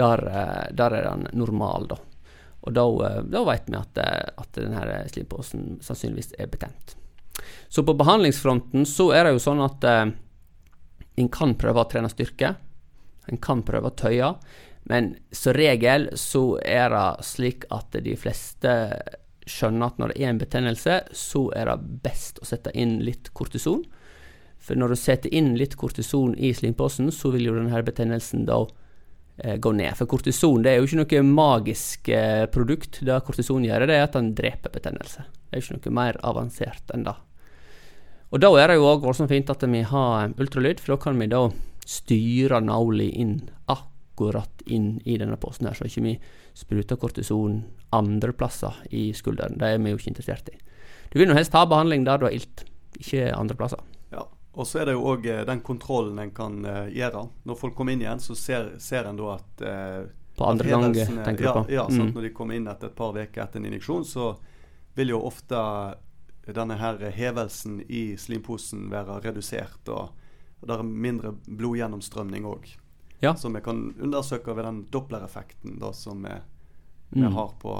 der, 0.00 0.24
eh, 0.26 0.72
der, 0.72 0.96
er 0.96 1.10
den 1.10 1.28
normal, 1.36 1.86
da. 1.92 1.98
Og 2.62 2.72
da, 2.72 2.86
eh, 3.06 3.22
da 3.28 3.44
vet 3.44 3.68
vi 3.68 3.76
at, 3.76 3.98
eh, 3.98 4.32
at 4.36 4.52
denne 4.56 5.04
slimposen 5.12 5.78
sannsynligvis 5.82 6.32
er 6.38 6.46
betent. 6.46 6.96
Så 7.68 7.82
på 7.82 7.94
behandlingsfronten 7.94 8.86
så 8.86 9.12
er 9.12 9.24
det 9.24 9.36
jo 9.36 9.42
sånn 9.42 9.62
at 9.64 9.84
eh, 9.84 10.12
en 11.16 11.28
kan 11.28 11.54
prøve 11.54 11.82
å 11.82 11.88
trene 11.90 12.10
styrke. 12.10 12.54
En 13.28 13.38
kan 13.38 13.62
prøve 13.62 13.90
å 13.90 13.96
tøye. 13.96 14.34
Men 14.88 15.16
som 15.30 15.54
regel 15.54 16.08
så 16.18 16.58
er 16.64 16.90
det 16.90 17.26
slik 17.26 17.66
at 17.70 17.94
de 18.02 18.16
fleste 18.18 18.72
skjønner 19.48 19.90
at 19.90 19.98
når 20.00 20.12
det 20.12 20.22
er 20.22 20.30
en 20.30 20.40
betennelse, 20.40 20.98
så 21.16 21.42
er 21.56 21.70
det 21.70 21.98
best 22.04 22.40
å 22.42 22.48
sette 22.48 22.72
inn 22.78 23.00
litt 23.04 23.32
kortison. 23.36 23.82
For 24.62 24.78
når 24.78 24.94
du 24.94 25.00
setter 25.00 25.34
inn 25.34 25.56
litt 25.58 25.74
kortison 25.78 26.36
i 26.38 26.52
slimposen, 26.54 27.10
så 27.14 27.32
vil 27.34 27.48
jo 27.48 27.56
denne 27.56 27.82
betennelsen 27.82 28.46
da 28.46 28.60
eh, 29.42 29.58
gå 29.58 29.72
ned. 29.74 29.96
For 29.98 30.10
kortison 30.10 30.62
det 30.62 30.72
er 30.72 30.78
jo 30.80 30.86
ikke 30.86 31.02
noe 31.02 31.26
magisk 31.32 32.12
eh, 32.14 32.46
produkt. 32.52 33.02
Det 33.02 33.18
kortison 33.26 33.66
gjør, 33.66 33.88
det 33.90 33.98
er 33.98 34.06
at 34.06 34.18
den 34.18 34.32
dreper 34.38 34.74
betennelse. 34.74 35.26
Det 35.26 35.58
er 35.58 35.62
jo 35.62 35.66
ikke 35.66 35.90
noe 35.90 35.98
mer 35.98 36.20
avansert 36.22 36.94
enn 36.94 37.08
det. 37.08 37.18
Og 38.32 38.40
da 38.40 38.48
er 38.56 38.70
det 38.70 38.78
jo 38.78 38.88
òg 38.88 39.10
fint 39.28 39.50
at 39.52 39.66
vi 39.68 39.82
har 39.84 40.32
ultralyd, 40.40 40.80
for 40.80 40.94
da 40.94 41.02
kan 41.02 41.18
vi 41.20 41.28
da 41.28 41.42
styre 41.84 42.62
nåla 42.64 43.10
inn 43.10 43.34
akkurat 44.22 44.62
inn 44.66 45.00
i 45.04 45.18
denne 45.18 45.36
posten 45.36 45.66
her, 45.66 45.74
så 45.74 45.86
ikke 45.86 46.04
vi 46.04 46.12
spruter 46.54 46.96
kortison 46.96 47.62
andre 47.90 48.32
plasser 48.32 48.74
i 48.90 49.12
skulderen. 49.12 49.58
Det 49.58 49.68
er 49.68 49.82
vi 49.82 49.90
jo 49.90 49.98
ikke 49.98 50.12
interessert 50.12 50.48
i. 50.52 50.58
Du 51.12 51.18
vil 51.18 51.28
nå 51.28 51.34
helst 51.36 51.54
ha 51.56 51.64
behandling 51.66 52.06
der 52.06 52.18
du 52.18 52.26
har 52.28 52.36
ilt, 52.36 52.64
ikke 52.98 53.32
andre 53.34 53.56
plasser. 53.56 53.82
Ja, 54.12 54.26
og 54.52 54.68
så 54.68 54.82
er 54.82 54.88
det 54.88 54.96
jo 54.96 55.04
òg 55.12 55.26
eh, 55.26 55.44
den 55.48 55.60
kontrollen 55.64 56.18
en 56.22 56.32
kan 56.34 56.62
uh, 56.64 56.86
gjøre. 56.92 57.26
Når 57.48 57.58
folk 57.58 57.76
kommer 57.76 57.92
inn 57.92 58.04
igjen, 58.04 58.22
så 58.22 58.36
ser, 58.38 58.72
ser 58.80 59.08
en 59.08 59.18
da 59.18 59.34
at 59.34 59.66
uh, 59.66 60.00
På 60.38 60.48
andre 60.48 60.70
gang, 60.70 60.94
tenker 60.94 61.44
ja, 61.44 61.52
du 61.52 61.58
på? 61.58 61.66
Ja, 61.72 61.84
mm. 61.88 61.98
sant, 61.98 62.14
når 62.16 62.28
de 62.28 62.32
kommer 62.36 62.56
inn 62.56 62.70
etter 62.70 62.92
et 62.92 62.96
par 62.96 63.16
uker 63.16 63.44
etter 63.44 63.60
en 63.60 63.68
injeksjon, 63.68 64.06
så 64.08 64.32
vil 64.96 65.12
jo 65.12 65.20
ofte 65.24 65.58
denne 66.52 66.76
her 66.76 66.98
hevelsen 67.14 67.80
i 67.86 68.12
slimposen 68.18 68.88
være 68.92 69.20
redusert. 69.24 69.88
og 69.88 70.18
det 70.62 70.74
er 70.76 70.82
mindre 70.86 71.32
blodgjennomstrømning 71.46 72.46
òg. 72.46 72.68
Ja. 73.22 73.36
Som 73.38 73.54
vi 73.54 73.62
kan 73.62 73.92
undersøke 74.02 74.54
ved 74.56 74.66
den 74.66 74.82
dopplereffekten 74.90 75.78
da, 75.78 75.92
som 75.94 76.24
vi, 76.26 76.34
vi 77.14 77.22
mm. 77.22 77.36
har 77.36 77.52
på 77.62 77.76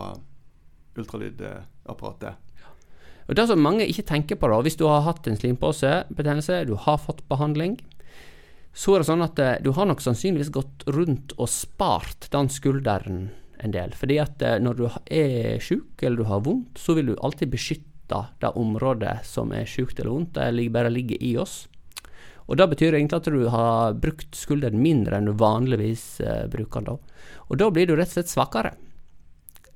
ultralydapparatet. 0.98 2.38
Og 3.28 3.36
Det 3.38 3.46
som 3.48 3.62
mange 3.62 3.86
ikke 3.86 4.06
tenker 4.06 4.38
på, 4.38 4.50
da, 4.50 4.60
hvis 4.62 4.78
du 4.78 4.86
har 4.90 5.04
hatt 5.06 5.26
en 5.26 5.38
slimpåsebetennelse, 5.38 6.64
du 6.68 6.74
har 6.78 6.98
fått 7.00 7.22
behandling, 7.30 7.78
så 8.72 8.94
er 8.94 9.02
det 9.02 9.08
sånn 9.08 9.24
at 9.24 9.40
eh, 9.42 9.58
du 9.62 9.70
har 9.76 9.86
nok 9.88 10.00
sannsynligvis 10.02 10.52
gått 10.54 10.84
rundt 10.96 11.34
og 11.36 11.50
spart 11.52 12.30
den 12.32 12.48
skulderen 12.52 13.26
en 13.62 13.74
del. 13.74 13.92
Fordi 13.96 14.18
at 14.22 14.42
eh, 14.42 14.58
når 14.62 14.78
du 14.78 14.86
er 14.88 15.60
sjuk 15.62 16.02
eller 16.02 16.22
du 16.22 16.28
har 16.28 16.44
vondt, 16.46 16.80
så 16.80 16.96
vil 16.96 17.12
du 17.12 17.18
alltid 17.20 17.52
beskytte 17.52 18.22
det 18.42 18.52
området 18.58 19.20
som 19.28 19.52
er 19.56 19.68
sjukt 19.68 20.00
eller 20.00 20.12
vondt. 20.12 20.36
Det 20.36 20.68
bare 20.72 20.92
ligger 20.92 21.20
i 21.20 21.36
oss. 21.40 21.66
Og 22.52 22.58
Det 22.60 22.68
betyr 22.68 22.92
egentlig 22.98 23.16
at 23.16 23.28
du 23.32 23.46
har 23.48 23.94
brukt 23.96 24.36
skulderen 24.36 24.82
mindre 24.84 25.16
enn 25.16 25.30
du 25.30 25.32
vanligvis 25.40 26.20
eh, 26.20 26.42
bruker 26.52 26.84
den. 26.84 26.98
Og 27.48 27.56
da 27.56 27.70
blir 27.72 27.88
du 27.88 27.94
rett 27.96 28.12
og 28.12 28.18
slett 28.18 28.28
svakere. 28.28 28.74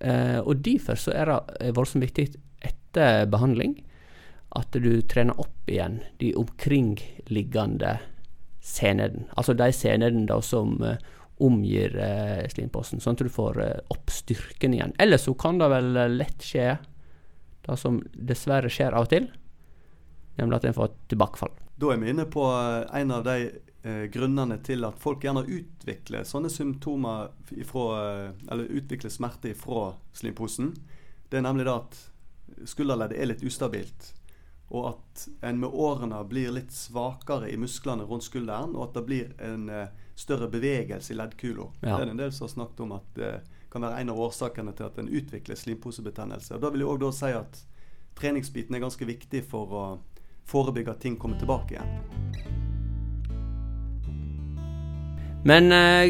Eh, 0.04 0.42
og 0.42 0.60
Derfor 0.60 1.00
så 1.00 1.14
er 1.16 1.32
det 1.32 1.38
eh, 1.56 1.72
voldsomt 1.72 2.04
viktig 2.04 2.26
etter 2.68 3.24
behandling 3.32 3.78
at 4.60 4.76
du 4.76 5.00
trener 5.08 5.40
opp 5.40 5.72
igjen 5.72 6.02
de 6.20 6.34
omkringliggende 6.36 7.96
senene. 8.60 9.24
Altså 9.40 9.56
de 9.56 9.72
senene 9.72 10.40
som 10.44 10.76
eh, 10.84 11.00
omgir 11.48 11.96
eh, 11.96 12.44
slimposen, 12.52 13.00
sånn 13.00 13.16
at 13.16 13.24
du 13.24 13.32
får 13.32 13.60
eh, 13.64 13.76
opp 13.96 14.12
styrken 14.12 14.76
igjen. 14.76 14.92
Ellers 15.00 15.24
så 15.24 15.32
kan 15.32 15.64
det 15.64 15.72
vel 15.72 15.94
lett 16.20 16.44
skje, 16.44 16.74
det 17.66 17.80
som 17.80 18.02
dessverre 18.12 18.68
skjer 18.68 18.92
av 18.92 19.08
og 19.08 19.14
til, 19.16 19.30
nemlig 20.36 20.60
at 20.60 20.68
en 20.68 20.76
får 20.76 20.92
tilbakefall. 21.08 21.56
Da 21.76 21.92
er 21.92 22.00
vi 22.00 22.10
inne 22.10 22.24
på 22.32 22.44
eh, 22.48 23.00
en 23.00 23.10
av 23.10 23.24
de 23.26 23.50
eh, 23.86 24.04
grunnene 24.12 24.58
til 24.64 24.84
at 24.88 24.98
folk 25.00 25.24
gjerne 25.24 25.44
utvikler 25.44 26.24
sånne 26.24 26.50
symptomer 26.52 27.30
ifra, 27.52 27.86
eh, 28.00 28.30
Eller 28.50 28.72
utvikler 28.80 29.12
smerte 29.12 29.54
fra 29.54 29.90
slimposen. 30.16 30.72
Det 31.28 31.38
er 31.38 31.44
nemlig 31.44 31.66
det 31.68 31.74
at 31.74 31.98
skulderleddet 32.64 33.20
er 33.20 33.28
litt 33.28 33.44
ustabilt. 33.44 34.12
Og 34.68 34.88
at 34.94 35.28
en 35.46 35.60
med 35.60 35.70
årene 35.70 36.18
blir 36.26 36.50
litt 36.54 36.72
svakere 36.74 37.50
i 37.52 37.58
musklene 37.60 38.06
rundt 38.08 38.26
skulderen, 38.26 38.74
og 38.74 38.88
at 38.88 38.96
det 38.96 39.04
blir 39.06 39.36
en 39.44 39.68
eh, 39.70 39.92
større 40.16 40.48
bevegelse 40.50 41.12
i 41.12 41.18
leddkula. 41.20 41.68
Ja. 41.82 41.98
Det 41.98 42.06
er 42.06 42.10
en 42.10 42.24
del 42.24 42.32
som 42.32 42.48
har 42.48 42.54
snakket 42.56 42.82
om 42.86 42.96
at 42.96 43.14
det 43.14 43.32
kan 43.70 43.84
være 43.84 44.00
en 44.00 44.10
av 44.10 44.20
årsakene 44.26 44.72
til 44.72 44.88
at 44.88 44.98
en 44.98 45.12
utvikler 45.12 45.58
slimposebetennelse. 45.60 46.56
Og 46.56 46.64
Da 46.64 46.72
vil 46.72 46.82
jeg 46.82 46.90
òg 46.96 47.06
si 47.14 47.32
at 47.36 47.62
treningsbiten 48.16 48.74
er 48.74 48.86
ganske 48.86 49.06
viktig 49.06 49.44
for 49.44 49.76
å 49.76 49.86
forebygge 50.46 50.94
at 50.94 51.02
ting 51.02 51.16
kommer 51.20 51.38
tilbake 51.40 51.76
igjen. 51.76 52.16
Men 55.46 55.70
uh, 55.70 56.06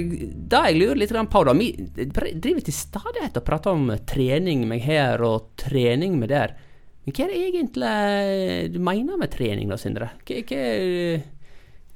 det 0.48 0.62
jeg 0.70 0.78
lurer 0.78 1.00
litt 1.00 1.12
på, 1.12 1.42
da 1.44 1.54
Vi 1.56 1.70
driver 2.08 2.62
til 2.64 2.76
stadighet 2.76 3.36
og 3.36 3.46
prater 3.46 3.76
om 3.76 3.90
trening 4.08 4.64
meg 4.68 4.84
her 4.86 5.22
og 5.24 5.52
trening 5.60 6.16
med 6.20 6.32
der. 6.32 6.56
Men 7.04 7.14
hva 7.14 7.26
er 7.26 7.32
det 7.32 7.40
egentlig 7.50 8.70
du 8.74 8.80
mener 8.82 9.18
med 9.20 9.30
trening, 9.30 9.68
da, 9.70 9.76
Sindre? 9.78 10.10
Hva, 10.26 10.40
hva, 10.42 10.62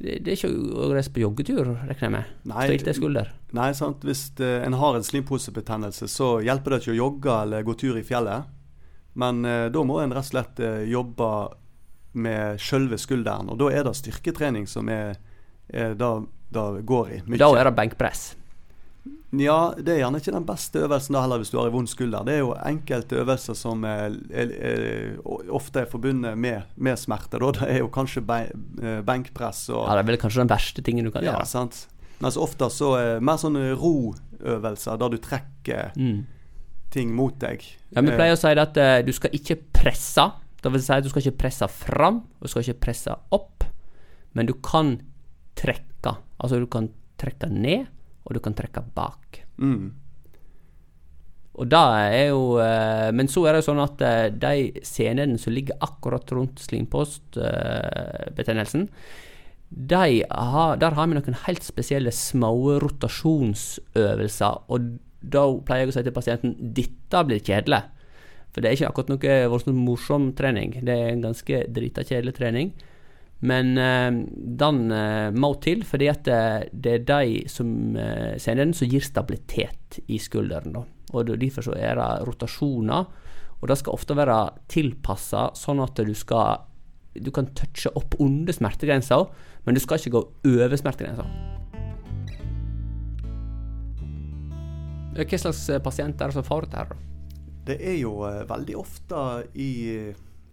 det 0.00 0.20
er 0.22 0.36
ikke 0.36 0.50
å 0.52 0.92
reise 0.94 1.10
på 1.12 1.20
joggetur, 1.20 1.72
regner 1.74 2.04
jeg 2.04 2.12
med? 2.14 2.28
Nei, 2.48 2.66
Stilte 2.70 2.94
skulder? 2.96 3.32
Nei, 3.56 3.72
sant. 3.76 4.04
Hvis 4.06 4.22
en 4.38 4.76
har 4.80 4.96
en 4.96 5.04
slimposebetennelse, 5.04 6.06
så 6.08 6.28
hjelper 6.46 6.72
det 6.72 6.78
ikke 6.84 6.94
å 6.94 7.00
jogge 7.00 7.34
eller 7.42 7.66
gå 7.66 7.74
tur 7.82 7.98
i 8.00 8.04
fjellet. 8.06 8.54
Men 9.20 9.42
da 9.42 9.82
må 9.84 9.98
en 10.00 10.14
rett 10.14 10.28
og 10.28 10.30
slett 10.30 10.62
jobbe 10.88 11.28
med 12.12 12.58
sjølve 12.62 12.98
skulderen. 12.98 13.50
Og 13.52 13.58
da 13.60 13.70
er 13.70 13.84
det 13.86 13.96
styrketrening 13.98 14.66
som 14.68 14.88
er 14.88 15.16
er 15.70 15.94
det 15.94 16.12
det 16.50 16.84
går 16.86 17.10
i. 17.14 17.18
Da 17.38 17.46
er 17.54 17.68
det 17.68 17.76
benkpress. 17.78 18.32
Ja, 19.38 19.70
det 19.78 19.92
er 19.94 20.00
gjerne 20.00 20.18
ikke 20.18 20.32
den 20.34 20.46
beste 20.48 20.80
øvelsen 20.82 21.14
da 21.14 21.20
heller 21.22 21.38
hvis 21.38 21.52
du 21.52 21.58
har 21.60 21.68
en 21.68 21.74
vond 21.76 21.88
skulder. 21.88 22.24
Det 22.26 22.34
er 22.34 22.40
jo 22.42 22.50
enkelte 22.66 23.20
øvelser 23.22 23.54
som 23.54 23.84
er, 23.86 24.16
er, 24.34 25.20
ofte 25.54 25.84
er 25.84 25.86
forbundet 25.90 26.34
med, 26.34 26.66
med 26.74 26.98
smerte. 26.98 27.38
Da. 27.38 27.52
Det 27.60 27.68
er 27.76 27.78
jo 27.84 27.92
kanskje 27.94 28.24
eh, 28.26 28.98
benkpress 29.06 29.68
og 29.70 29.84
Ja, 29.86 29.94
det 29.94 30.02
er 30.02 30.08
vel 30.10 30.18
kanskje 30.24 30.42
den 30.42 30.50
verste 30.50 30.82
tingen 30.82 31.06
du 31.06 31.12
kan 31.14 31.22
ja, 31.22 31.36
gjøre. 31.36 31.46
Sant? 31.46 31.84
Mens 32.20 32.36
ofte 32.36 32.66
så 32.74 32.90
er 32.98 33.22
mer 33.24 33.38
sånne 33.40 33.70
roøvelser 33.78 34.98
der 35.00 35.14
du 35.14 35.18
trekker 35.22 35.94
Mm. 35.96 36.26
ting 36.90 37.14
mot 37.14 37.38
deg. 37.38 37.62
Ja, 37.94 38.02
Vi 38.02 38.10
Eh, 38.10 38.16
pleier 38.18 38.34
å 38.34 38.40
si 38.40 38.50
at 38.50 38.76
uh, 38.76 38.98
du 39.06 39.12
skal 39.14 39.30
ikke 39.38 39.56
presse. 39.72 40.26
Det 40.60 40.72
vil 40.72 40.82
si 40.84 40.92
at 40.92 41.04
du 41.04 41.10
skal 41.12 41.22
ikke 41.24 41.42
presse 41.46 41.66
fram, 41.72 42.16
og 42.36 42.42
du 42.44 42.48
skal 42.52 42.62
ikke 42.66 42.84
presse 42.86 43.10
opp. 43.32 43.64
Men 44.36 44.44
du 44.48 44.54
kan 44.62 44.86
trekke. 45.58 46.12
Altså 46.40 46.56
du 46.60 46.68
kan 46.70 46.86
trekke 47.20 47.48
ned, 47.52 47.80
og 48.24 48.30
du 48.36 48.40
kan 48.44 48.54
trekke 48.56 48.82
bak. 48.96 49.24
Mm. 49.60 49.86
Og 51.60 51.64
da 51.68 51.82
er 52.08 52.28
jo 52.30 52.56
eh, 52.62 53.10
Men 53.12 53.28
så 53.28 53.44
er 53.44 53.52
det 53.52 53.60
jo 53.60 53.68
sånn 53.72 53.82
at 53.82 54.00
eh, 54.06 54.32
de 54.32 54.80
scenene 54.86 55.38
som 55.40 55.52
ligger 55.52 55.76
akkurat 55.84 56.32
rundt 56.32 56.60
slimpostbetennelsen, 56.64 58.88
de 59.70 60.24
har, 60.26 60.76
der 60.82 60.94
har 60.96 61.06
vi 61.06 61.14
noen 61.14 61.42
helt 61.44 61.62
spesielle 61.62 62.10
små 62.14 62.78
rotasjonsøvelser. 62.82 64.54
Og 64.66 64.78
da 65.20 65.42
pleier 65.66 65.84
jeg 65.84 65.92
å 65.92 65.94
si 65.94 66.02
til 66.06 66.16
pasienten 66.16 66.54
dette 66.74 67.18
blir 67.28 67.42
kjedelig. 67.44 67.82
For 68.50 68.62
det 68.62 68.70
er 68.70 68.78
ikke 68.78 68.90
akkurat 68.90 69.12
noe 69.12 69.34
voldsomt 69.52 69.82
morsom 69.86 70.30
trening. 70.38 70.78
Det 70.82 70.94
er 70.94 71.12
en 71.12 71.26
ganske 71.28 71.64
drita 71.70 72.04
kjedelig 72.06 72.34
trening. 72.38 72.72
Men 73.46 73.72
uh, 73.78 74.10
den 74.60 74.80
uh, 74.92 75.30
må 75.32 75.54
til, 75.64 75.84
fordi 75.88 76.10
at 76.12 76.26
det, 76.26 76.40
det 76.72 76.96
er 76.98 77.06
de 77.08 77.44
som 77.48 77.70
uh, 77.96 78.34
sender 78.36 78.66
den, 78.66 78.74
som 78.76 78.90
gir 78.90 79.06
stabilitet 79.06 80.00
i 80.12 80.18
skulderen. 80.20 80.74
Da. 80.76 80.84
Og 81.14 81.30
derfor 81.30 81.64
så 81.64 81.76
er 81.78 81.96
det 81.98 82.10
rotasjoner, 82.28 83.06
og 83.60 83.68
det 83.68 83.78
skal 83.80 83.96
ofte 83.96 84.16
være 84.16 84.40
tilpassa 84.72 85.50
sånn 85.58 85.82
at 85.84 86.00
du 86.00 86.14
skal 86.16 86.66
Du 87.10 87.32
kan 87.34 87.48
touche 87.58 87.90
opp 87.98 88.14
under 88.22 88.54
smertegrensa, 88.54 89.24
men 89.66 89.74
du 89.74 89.80
skal 89.82 89.98
ikke 89.98 90.12
gå 90.14 90.20
over 90.46 90.76
smertegrensa. 90.78 91.24
Hva 95.10 95.38
slags 95.42 95.64
eh, 95.68 95.80
pasient 95.82 96.20
er 96.22 96.30
det 96.30 96.36
som 96.36 96.46
får 96.46 96.68
dette 96.68 96.84
her? 96.84 96.92
Det 97.66 97.76
er 97.80 97.98
jo 98.00 98.14
eh, 98.28 98.42
veldig 98.48 98.76
ofte 98.80 99.24
i 99.54 99.70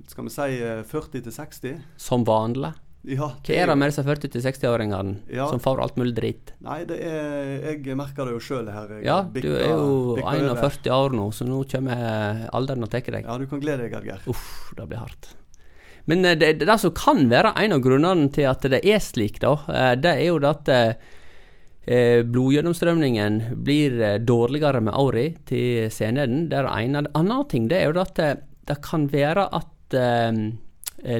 skal 0.08 0.28
vi 0.28 0.32
si 0.34 0.60
eh, 0.64 0.84
40 0.88 1.24
til 1.26 1.34
60. 1.36 1.80
Som 2.00 2.26
vanlig? 2.28 2.74
Ja, 3.08 3.30
Hva 3.40 3.56
er 3.56 3.70
det 3.70 3.76
med 3.80 3.92
disse 3.92 4.04
40-60-åringene 4.04 5.14
Ja. 5.32 5.46
som 5.48 5.62
får 5.64 5.80
alt 5.84 5.96
mulig 6.00 6.12
dritt? 6.18 6.52
Nei, 6.66 6.82
det 6.90 6.98
er 7.08 7.64
Jeg 7.86 7.96
merker 7.96 8.28
det 8.28 8.34
jo 8.36 8.42
sjøl 8.44 8.68
her. 8.74 8.90
Jeg 8.98 9.06
Ja, 9.08 9.22
du 9.24 9.48
er 9.56 9.70
jo 9.70 10.18
41 10.20 10.90
år 10.92 11.16
nå, 11.16 11.30
så 11.32 11.48
nå 11.48 11.62
kommer 11.72 12.48
alderen 12.52 12.84
og 12.84 12.92
tar 12.92 13.06
deg. 13.08 13.24
Ja, 13.24 13.38
du 13.38 13.48
kan 13.48 13.62
glede 13.64 13.86
deg, 13.88 13.96
Edgeir. 13.96 14.26
Uff, 14.28 14.74
det 14.76 14.90
blir 14.90 15.00
hardt. 15.06 15.30
Men 16.08 16.24
det, 16.24 16.36
det, 16.40 16.52
det 16.68 16.80
som 16.80 16.92
kan 16.96 17.26
være 17.32 17.54
en 17.64 17.76
av 17.76 17.82
grunnene 17.84 18.30
til 18.36 18.48
at 18.48 18.64
det 18.72 18.80
er 18.88 19.00
slik, 19.04 19.40
da, 19.44 19.56
eh, 19.72 19.94
det 20.00 20.14
er 20.18 20.26
jo 20.30 20.38
det 20.44 20.52
at 20.52 20.70
eh, 20.72 20.94
blodgjennomstrømningen 21.88 23.42
blir 23.64 24.02
eh, 24.02 24.20
dårligere 24.20 24.82
med 24.84 24.96
åra 25.00 25.30
til 25.48 25.88
seneden. 25.94 26.50
Det 26.52 26.60
er. 26.60 26.68
En 26.68 27.00
annen 27.00 27.48
ting 27.48 27.70
det 27.72 27.80
er 27.80 27.92
jo 27.92 28.02
at 28.04 28.16
det, 28.20 28.32
det 28.68 28.80
kan 28.84 29.08
være 29.14 29.48
at 29.56 29.96
eh, 29.96 30.42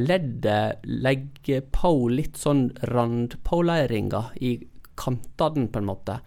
leddet 0.04 0.84
legger 0.84 1.64
på 1.72 1.94
litt 2.12 2.36
sånn 2.42 2.68
randpåleiringer 2.92 4.36
i 4.44 4.58
kantene, 4.98 5.70
på 5.72 5.80
en 5.80 5.88
måte, 5.88 6.20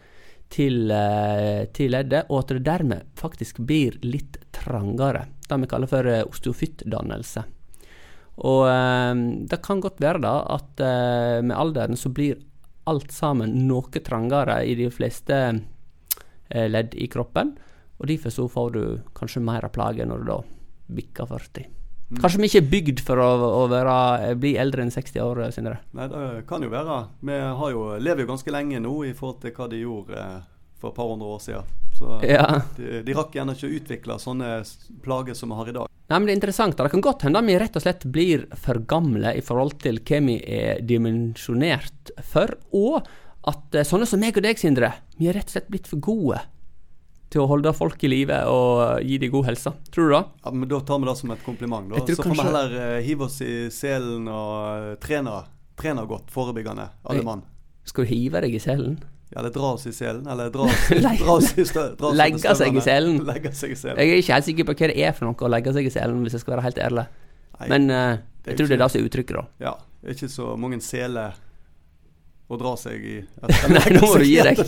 til, 0.50 0.88
eh, 0.90 1.68
til 1.76 1.92
leddet, 1.92 2.30
og 2.30 2.44
at 2.44 2.56
det 2.56 2.66
dermed 2.66 3.08
faktisk 3.20 3.60
blir 3.66 3.98
litt 4.02 4.40
trangere. 4.56 5.26
Det 5.44 5.58
vi 5.60 5.68
kaller 5.68 5.90
for 5.90 6.08
eh, 6.08 6.24
osteofyttdannelse. 6.24 7.44
Og 8.48 8.62
eh, 8.72 9.24
det 9.52 9.60
kan 9.66 9.84
godt 9.84 10.00
være 10.00 10.24
da 10.24 10.38
at 10.56 10.80
eh, 10.80 11.40
med 11.44 11.58
alderen 11.60 12.00
så 12.00 12.08
blir 12.08 12.40
alt 12.90 13.12
sammen 13.14 13.54
noe 13.68 14.02
trangere 14.04 14.60
i 14.66 14.74
de 14.78 14.88
fleste 14.92 15.36
eh, 16.50 16.66
ledd 16.70 16.94
i 16.98 17.08
kroppen, 17.10 17.54
og 18.00 18.08
derfor 18.08 18.32
så 18.34 18.46
får 18.50 18.70
du 18.76 18.82
kanskje 19.16 19.42
mer 19.44 19.66
av 19.68 19.74
plager 19.74 20.08
når 20.08 20.24
du 20.24 20.30
da 20.32 20.38
bikker 20.90 21.28
40. 21.30 21.68
Kanskje 22.18 22.40
vi 22.42 22.48
ikke 22.48 22.58
er 22.64 22.70
bygd 22.72 23.00
for 23.06 23.20
å, 23.22 23.26
å 23.60 23.66
være, 23.70 24.32
bli 24.40 24.56
eldre 24.58 24.82
enn 24.82 24.90
60 24.90 25.20
år, 25.22 25.42
Sindre. 25.54 25.76
Nei, 25.94 26.08
det 26.10 26.22
kan 26.48 26.64
jo 26.64 26.70
være. 26.72 26.96
Vi 27.22 27.36
har 27.60 27.70
jo, 27.70 27.84
lever 28.02 28.24
jo 28.24 28.30
ganske 28.32 28.50
lenge 28.50 28.80
nå 28.82 28.94
i 29.06 29.12
forhold 29.14 29.38
til 29.44 29.54
hva 29.54 29.68
de 29.70 29.84
gjorde 29.84 30.16
eh, 30.18 30.40
for 30.80 30.90
et 30.90 30.98
par 30.98 31.12
hundre 31.12 31.30
år 31.36 31.44
siden. 31.44 31.76
Så 31.94 32.16
Ja. 32.26 32.48
de, 32.80 33.04
de 33.06 33.14
rakk 33.14 33.36
gjerne 33.36 33.54
ikke 33.54 33.68
å 33.70 33.76
utvikle 33.78 34.18
sånne 34.18 34.50
plager 35.04 35.38
som 35.38 35.52
vi 35.54 35.60
har 35.60 35.70
i 35.70 35.76
dag. 35.76 35.89
Nei, 36.10 36.18
men 36.18 36.26
Det 36.26 36.32
er 36.32 36.38
interessant. 36.40 36.76
Det 36.76 36.90
kan 36.90 37.02
godt 37.06 37.22
hende 37.22 37.40
vi 37.46 37.58
rett 37.60 37.76
og 37.78 37.84
slett 37.84 38.04
blir 38.10 38.48
for 38.58 38.80
gamle 38.90 39.30
i 39.38 39.42
forhold 39.46 39.76
til 39.84 40.00
hva 40.02 40.18
vi 40.26 40.40
er 40.42 40.80
dimensjonert 40.82 42.10
for, 42.26 42.56
og 42.74 43.06
at 43.46 43.76
eh, 43.78 43.86
sånne 43.86 44.08
som 44.10 44.20
meg 44.20 44.34
og 44.36 44.42
deg, 44.42 44.58
Sindre, 44.58 44.90
vi 45.20 45.30
er 45.30 45.38
rett 45.38 45.46
og 45.46 45.54
slett 45.54 45.70
blitt 45.70 45.86
for 45.86 46.02
gode 46.02 46.40
til 47.30 47.44
å 47.44 47.46
holde 47.46 47.70
folk 47.78 48.02
i 48.02 48.10
live 48.10 48.40
og 48.50 49.06
gi 49.06 49.20
dem 49.22 49.30
god 49.30 49.52
helse. 49.52 49.72
Tror 49.94 50.10
du 50.10 50.14
det? 50.16 50.22
Ja, 50.42 50.50
men 50.50 50.72
Da 50.72 50.80
tar 50.82 50.98
vi 50.98 51.06
det 51.06 51.16
som 51.20 51.30
et 51.30 51.46
kompliment. 51.46 51.92
Da. 51.92 52.02
Så 52.02 52.18
kanskje... 52.18 52.26
Får 52.26 52.34
vi 52.34 52.48
heller 52.48 52.76
eh, 52.80 52.98
hive 53.06 53.26
oss 53.28 53.38
i 53.46 53.54
selen 53.70 54.26
og 54.26 54.56
uh, 54.66 54.90
trene, 55.02 55.36
trene 55.78 56.06
godt, 56.10 56.34
forebyggende, 56.34 56.90
alle 57.06 57.22
mann. 57.26 57.46
Skal 57.86 58.04
du 58.04 58.10
hive 58.10 58.42
deg 58.42 58.58
i 58.58 58.62
selen? 58.62 58.98
Ja, 59.30 59.42
det 59.46 59.52
dras 59.54 59.84
i 59.86 59.92
selen, 59.94 60.24
eller 60.26 60.48
dras, 60.50 61.52
i 61.58 61.64
stø, 61.68 61.84
dra 61.98 62.10
Legge 62.18 62.54
seg 62.58 62.74
i 62.74 62.82
selen. 62.82 63.20
Legge 63.28 63.52
seg 63.54 63.76
i 63.76 63.78
selen. 63.78 64.00
Jeg 64.02 64.10
er 64.10 64.22
ikke 64.24 64.34
helt 64.34 64.48
sikker 64.48 64.66
på 64.66 64.74
hva 64.74 64.88
det 64.90 64.96
er 65.06 65.14
for 65.14 65.28
noe 65.28 65.46
å 65.46 65.50
legge 65.54 65.74
seg 65.76 65.86
i 65.86 65.92
selen, 65.94 66.24
hvis 66.26 66.34
jeg 66.34 66.42
skal 66.42 66.56
være 66.56 66.64
helt 66.66 66.80
ærlig. 66.82 67.04
Nei, 67.60 67.68
Men 67.70 67.86
uh, 67.92 68.00
er 68.00 68.50
jeg 68.50 68.58
tror 68.58 68.66
det 68.66 68.74
er 68.74 68.74
ikke- 68.74 68.82
det 68.82 68.90
som 68.90 69.00
er 69.00 69.06
uttrykket, 69.06 69.38
da. 69.38 69.44
Ja, 69.68 69.74
det 70.00 70.10
er 70.10 70.18
ikke 70.18 70.32
så 70.34 70.48
mange 70.58 70.80
seler 70.82 71.38
å 72.50 72.58
dra 72.58 72.74
seg 72.80 73.06
i. 73.06 73.16
Nei, 73.76 73.86
nå 73.94 74.02
må 74.02 74.18
du 74.18 74.26
gi 74.26 74.42
deg. 74.42 74.58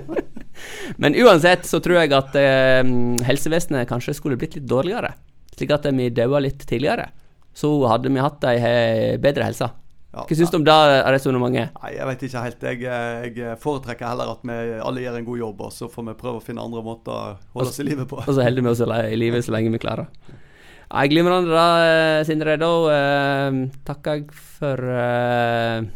Men 1.00 1.16
uansett 1.16 1.64
så 1.64 1.80
tror 1.80 2.02
jeg 2.02 2.12
at 2.12 2.36
uh, 2.36 2.84
helsevesenet 3.24 3.88
kanskje 3.88 4.12
skulle 4.18 4.36
blitt 4.36 4.58
litt 4.58 4.68
dårligere. 4.68 5.14
Slik 5.56 5.72
at 5.72 5.88
vi 5.96 6.12
daua 6.12 6.44
litt 6.44 6.68
tidligere. 6.68 7.08
Så 7.56 7.72
hadde 7.88 8.12
vi 8.12 8.20
hatt 8.22 8.44
ei 8.48 8.58
eh, 8.60 9.16
bedre 9.20 9.48
helse. 9.48 9.66
Ja, 10.10 10.24
Hva 10.26 10.34
syns 10.34 10.50
du 10.50 10.56
om 10.58 10.64
det 10.66 10.74
resonnementet? 11.06 11.76
Nei, 11.82 11.90
jeg 11.94 12.06
vet 12.08 12.22
ikke 12.26 12.40
helt. 12.42 12.64
Jeg, 12.66 12.82
eh, 12.82 13.26
jeg 13.30 13.58
foretrekker 13.62 14.10
heller 14.10 14.32
at 14.32 14.42
vi 14.42 14.56
alle 14.82 15.04
gjør 15.04 15.18
en 15.20 15.28
god 15.28 15.42
jobb, 15.44 15.60
og 15.68 15.74
så 15.76 15.86
får 15.92 16.08
vi 16.08 16.14
prøve 16.18 16.40
å 16.40 16.44
finne 16.44 16.64
andre 16.66 16.82
måter 16.82 17.14
å 17.14 17.36
holde 17.54 17.70
oss 17.70 17.78
i 17.78 17.86
livet 17.86 18.10
på. 18.10 18.18
Og 18.24 18.32
så 18.34 18.42
holder 18.42 18.66
vi 18.66 18.72
oss 18.72 18.82
i 18.82 19.20
livet 19.20 19.46
så 19.46 19.54
lenge 19.54 19.70
vi 19.76 19.82
klarer. 19.82 20.10
Nei, 20.90 21.06
Glimrende 21.06 21.54
da, 21.54 21.66
eh, 21.86 22.24
Sindre. 22.26 22.56
Da 22.58 22.70
eh, 22.90 23.58
takker 23.86 24.18
jeg 24.18 24.24
for 24.34 24.90
eh, 24.90 25.86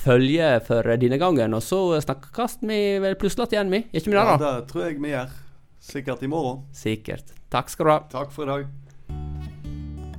følget 0.00 0.64
for 0.70 0.88
denne 0.96 1.20
gangen. 1.20 1.52
Og 1.52 1.64
så 1.64 1.82
snakkes 2.00 2.62
vi 2.64 2.80
vel 3.04 3.18
plutselig 3.20 3.52
igjen, 3.52 3.72
vi. 3.72 3.84
Gjør 3.92 4.06
ikke 4.06 4.14
vi 4.14 4.16
det, 4.16 4.28
Ja, 4.30 4.38
det 4.40 4.54
tror 4.72 4.86
jeg 4.88 5.02
vi 5.02 5.12
gjør. 5.12 5.40
Sikkert 5.82 6.22
i 6.24 6.30
morgen. 6.32 6.62
Sikkert. 6.72 7.36
Takk 7.52 7.68
skal 7.68 7.84
du 7.84 7.92
ha. 7.92 7.98
Takk 8.08 8.32
for 8.32 8.48
i 8.48 8.54
dag. 8.54 8.70